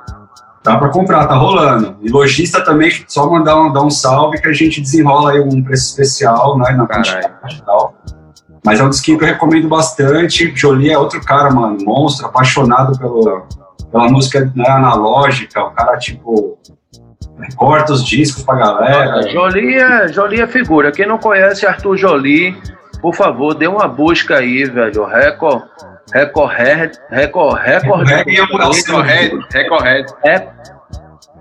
Dá 0.68 0.78
pra 0.78 0.90
comprar, 0.90 1.26
tá 1.28 1.36
rolando. 1.36 1.96
E 2.02 2.10
lojista 2.10 2.60
também, 2.62 2.92
só 3.08 3.30
mandar 3.32 3.56
um, 3.56 3.72
dar 3.72 3.84
um 3.84 3.90
salve 3.90 4.42
que 4.42 4.50
a 4.50 4.52
gente 4.52 4.82
desenrola 4.82 5.32
aí 5.32 5.40
um 5.40 5.64
preço 5.64 5.92
especial, 5.92 6.58
né, 6.58 6.72
na 6.72 6.86
quantidade 6.86 7.56
e 7.58 7.62
tal. 7.62 7.96
Mas 8.66 8.82
é 8.82 8.84
um 8.84 8.90
disquinho 8.90 9.18
que 9.18 9.24
eu 9.24 9.30
recomendo 9.30 9.70
bastante. 9.70 10.54
Jolie 10.54 10.92
é 10.92 10.98
outro 10.98 11.24
cara, 11.24 11.50
mano, 11.52 11.78
monstro, 11.86 12.26
apaixonado 12.28 13.00
pelo, 13.00 13.48
pela 13.90 14.10
música 14.10 14.52
né, 14.54 14.68
analógica. 14.68 15.64
O 15.64 15.72
cara, 15.72 15.98
tipo, 15.98 16.58
corta 17.56 17.94
os 17.94 18.06
discos 18.06 18.44
pra 18.44 18.56
galera. 18.56 19.22
Jolie 19.30 19.76
é, 19.76 20.10
Jolie 20.10 20.42
é 20.42 20.48
figura. 20.48 20.92
Quem 20.92 21.08
não 21.08 21.18
conhece 21.18 21.66
Arthur 21.66 21.96
Jolie, 21.96 22.58
por 23.02 23.16
favor, 23.16 23.54
dê 23.54 23.68
uma 23.68 23.88
busca 23.88 24.40
aí, 24.40 24.66
velho. 24.66 25.06
Record. 25.06 25.64
Record. 26.14 26.52
Record. 27.10 27.60
Record. 27.60 28.10
É 28.10 28.24
um 28.44 29.02
Recorred, 29.02 29.46
Recorred. 29.52 30.14
É, 30.26 30.48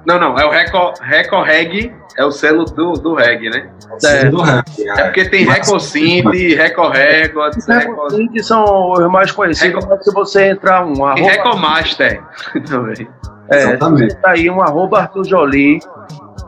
Não, 0.06 0.18
não, 0.20 0.38
é 0.38 0.44
o 0.44 0.50
Record, 0.50 0.98
Record 1.00 1.46
Reg, 1.46 1.92
é 2.16 2.24
o 2.24 2.30
selo 2.30 2.64
do, 2.64 2.92
do 2.92 3.14
reggae, 3.14 3.50
né? 3.50 3.68
É, 4.04 4.24
do 4.26 4.40
rap, 4.40 4.64
É 4.96 5.02
porque 5.04 5.28
tem 5.28 5.44
Record 5.44 5.80
Synth, 5.80 6.32
Record 6.56 6.94
Records, 6.94 7.66
Record... 7.66 8.32
que 8.32 8.42
são 8.42 8.92
os 8.92 9.10
mais 9.10 9.32
conhecidos, 9.32 9.84
mas 9.84 10.04
se 10.04 10.12
você 10.12 10.50
entrar 10.50 10.84
um 10.86 10.94
E 10.94 11.02
arroba, 11.02 11.30
Record 11.30 11.58
Master 11.58 12.22
também. 12.68 13.08
é, 13.50 13.56
Exatamente. 13.62 14.14
tá 14.16 14.30
aí 14.30 14.48
um 14.48 14.60
arroba 14.62 15.00
Arthur 15.00 15.24
Jolie, 15.24 15.80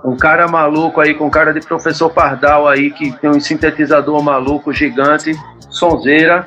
um 0.04 0.16
cara 0.16 0.46
maluco 0.46 1.00
aí, 1.00 1.14
com 1.14 1.28
cara 1.28 1.52
de 1.52 1.60
professor 1.60 2.10
Pardal 2.10 2.68
aí, 2.68 2.90
que 2.90 3.10
tem 3.18 3.28
um 3.28 3.40
sintetizador 3.40 4.22
maluco 4.22 4.72
gigante, 4.72 5.32
sonzeira. 5.68 6.44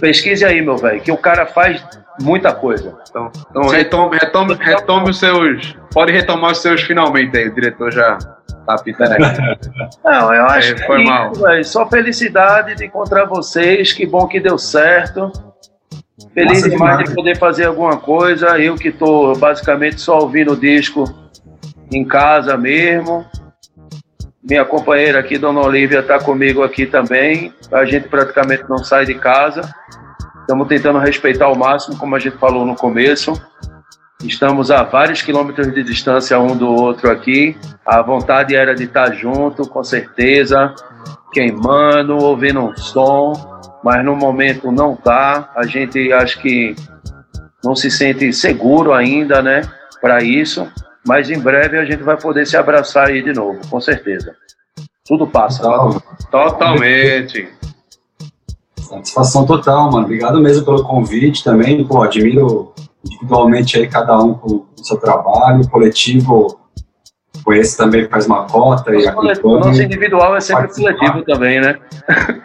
Pesquise 0.00 0.44
aí, 0.44 0.60
meu 0.62 0.76
velho, 0.76 1.00
que 1.00 1.10
o 1.12 1.16
cara 1.16 1.46
faz 1.46 1.84
muita 2.20 2.52
coisa. 2.52 2.96
Então, 3.08 3.30
então 3.50 3.62
retome, 3.68 4.16
retome, 4.18 4.54
retome 4.54 5.10
os 5.10 5.18
seus. 5.18 5.76
Pode 5.92 6.12
retomar 6.12 6.52
os 6.52 6.58
seus 6.58 6.82
finalmente 6.82 7.36
aí, 7.36 7.48
o 7.48 7.54
diretor 7.54 7.92
já 7.92 8.18
tá 8.66 8.76
pitando 8.82 9.12
aqui. 9.12 9.40
Não, 10.04 10.34
eu 10.34 10.44
acho 10.46 10.72
É, 10.72 10.74
que 10.74 10.86
foi 10.86 11.00
é 11.02 11.04
mal. 11.04 11.32
Só 11.64 11.88
felicidade 11.88 12.74
de 12.74 12.86
encontrar 12.86 13.24
vocês. 13.24 13.92
Que 13.92 14.06
bom 14.06 14.26
que 14.26 14.40
deu 14.40 14.58
certo. 14.58 15.32
Feliz 16.34 16.58
Massa 16.58 16.70
demais 16.70 16.90
demais. 16.98 17.08
de 17.08 17.14
poder 17.14 17.36
fazer 17.38 17.64
alguma 17.66 17.96
coisa. 17.96 18.58
Eu 18.58 18.74
que 18.74 18.90
tô 18.90 19.34
basicamente 19.34 20.00
só 20.00 20.18
ouvindo 20.18 20.52
o 20.52 20.56
disco 20.56 21.04
em 21.90 22.04
casa 22.04 22.56
mesmo. 22.56 23.24
Minha 24.42 24.64
companheira 24.64 25.18
aqui, 25.18 25.36
Dona 25.36 25.60
Olivia, 25.60 26.00
está 26.00 26.18
comigo 26.18 26.62
aqui 26.62 26.86
também. 26.86 27.52
A 27.72 27.84
gente 27.84 28.08
praticamente 28.08 28.64
não 28.68 28.78
sai 28.78 29.04
de 29.04 29.14
casa. 29.14 29.62
Estamos 30.40 30.68
tentando 30.68 30.98
respeitar 30.98 31.46
ao 31.46 31.56
máximo, 31.56 31.98
como 31.98 32.14
a 32.14 32.18
gente 32.18 32.36
falou 32.38 32.64
no 32.64 32.76
começo. 32.76 33.32
Estamos 34.24 34.70
a 34.70 34.82
vários 34.82 35.22
quilômetros 35.22 35.72
de 35.72 35.82
distância 35.82 36.38
um 36.40 36.56
do 36.56 36.68
outro 36.68 37.10
aqui. 37.10 37.56
A 37.84 38.00
vontade 38.00 38.54
era 38.54 38.74
de 38.74 38.84
estar 38.84 39.12
junto, 39.12 39.68
com 39.68 39.84
certeza, 39.84 40.74
queimando, 41.32 42.16
ouvindo 42.16 42.60
um 42.60 42.76
som, 42.76 43.32
mas 43.84 44.04
no 44.04 44.16
momento 44.16 44.72
não 44.72 44.96
tá. 44.96 45.52
A 45.54 45.66
gente 45.66 46.12
acho 46.12 46.40
que 46.40 46.74
não 47.62 47.76
se 47.76 47.90
sente 47.90 48.32
seguro 48.32 48.92
ainda, 48.92 49.42
né, 49.42 49.62
para 50.00 50.22
isso. 50.22 50.66
Mas 51.08 51.30
em 51.30 51.40
breve 51.40 51.78
a 51.78 51.86
gente 51.86 52.02
vai 52.02 52.20
poder 52.20 52.46
se 52.46 52.54
abraçar 52.54 53.08
aí 53.08 53.22
de 53.22 53.32
novo, 53.32 53.58
com 53.70 53.80
certeza. 53.80 54.36
Tudo 55.06 55.26
passa. 55.26 55.62
Total, 55.62 56.02
Totalmente. 56.30 57.48
Satisfação 58.78 59.46
total, 59.46 59.90
mano. 59.90 60.04
Obrigado 60.04 60.38
mesmo 60.38 60.66
pelo 60.66 60.84
convite 60.84 61.42
também. 61.42 61.82
Pô, 61.82 62.02
admiro 62.02 62.74
individualmente 63.02 63.78
aí 63.78 63.88
cada 63.88 64.18
um 64.22 64.34
com 64.34 64.66
o 64.78 64.84
seu 64.84 64.98
trabalho, 64.98 65.66
coletivo. 65.70 66.57
Conheço 67.48 67.78
também 67.78 68.06
faz 68.08 68.26
uma 68.26 68.44
cota 68.44 68.94
e 68.94 69.06
O 69.42 69.58
nosso 69.58 69.82
individual 69.82 70.36
é 70.36 70.40
sempre 70.40 70.64
participar. 70.64 70.94
coletivo 70.98 71.24
também, 71.24 71.60
né? 71.62 71.78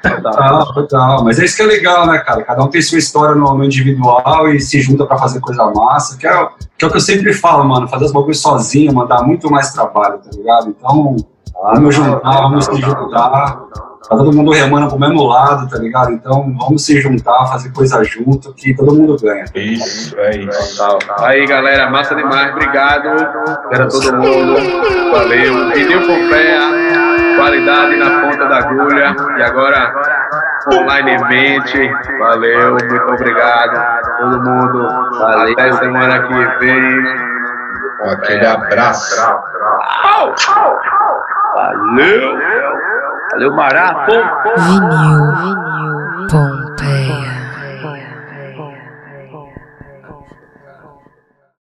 Total, 0.02 0.74
total. 0.74 1.24
Mas 1.26 1.40
é 1.40 1.44
isso 1.46 1.58
que 1.58 1.62
é 1.62 1.66
legal, 1.66 2.08
né, 2.08 2.20
cara? 2.20 2.42
Cada 2.44 2.64
um 2.64 2.70
tem 2.70 2.82
sua 2.82 2.98
história 3.00 3.36
no, 3.36 3.54
no 3.54 3.66
individual 3.66 4.48
e 4.48 4.62
se 4.62 4.80
junta 4.80 5.06
pra 5.06 5.18
fazer 5.18 5.42
coisa 5.42 5.66
massa, 5.76 6.18
que 6.18 6.26
é, 6.26 6.42
o- 6.42 6.50
que 6.78 6.86
é 6.86 6.88
o 6.88 6.92
que 6.92 6.96
eu 6.96 7.02
sempre 7.02 7.34
falo, 7.34 7.66
mano. 7.66 7.86
Fazer 7.90 8.06
os 8.06 8.14
bagulhos 8.14 8.42
sozinho, 8.42 8.94
mandar 8.94 9.24
muito 9.24 9.52
mais 9.52 9.74
trabalho, 9.74 10.20
tá 10.20 10.30
ligado? 10.34 10.70
Então, 10.70 11.18
vamos 11.62 11.96
juntar, 11.96 12.42
vamos 12.44 12.64
se 12.66 12.76
juntar. 12.82 13.60
Tá 14.08 14.18
todo 14.18 14.34
mundo 14.34 14.52
remando 14.52 14.90
pro 14.90 15.00
mesmo 15.00 15.24
lado, 15.24 15.70
tá 15.70 15.78
ligado? 15.78 16.12
Então, 16.12 16.54
vamos 16.60 16.86
se 16.86 17.00
juntar, 17.00 17.48
fazer 17.48 17.72
coisa 17.72 18.04
junto, 18.04 18.54
que 18.54 18.76
todo 18.76 18.94
mundo 18.94 19.16
ganha. 19.22 19.46
Isso, 19.56 20.20
é 20.20 20.38
isso. 20.40 20.84
Aí, 21.20 21.46
galera, 21.48 21.90
massa 21.90 22.14
demais. 22.14 22.52
Obrigado. 22.52 23.08
Era 23.72 23.88
todo 23.88 24.14
mundo. 24.18 24.56
Valeu. 25.14 25.72
Pediu 25.72 26.02
Pompeia, 26.02 26.60
qualidade 27.38 27.96
na 27.96 28.22
ponta 28.22 28.46
da 28.50 28.58
agulha. 28.58 29.16
E 29.38 29.42
agora, 29.42 29.94
onlinemente. 30.68 31.90
Valeu, 32.20 32.72
muito 32.72 32.96
obrigado. 32.96 34.04
Todo 34.20 34.42
mundo. 34.42 35.18
Valeu. 35.18 35.54
Até 35.54 35.72
semana 35.74 36.28
que 36.28 36.60
vem. 36.60 37.24
Aquele 38.12 38.46
abraço. 38.46 39.16
Valeu! 41.56 42.38
Valeu, 43.34 43.52
Mará! 43.56 44.06
Pô. 44.06 44.12
Vinil 44.62 45.34
Pompeia. 46.30 46.93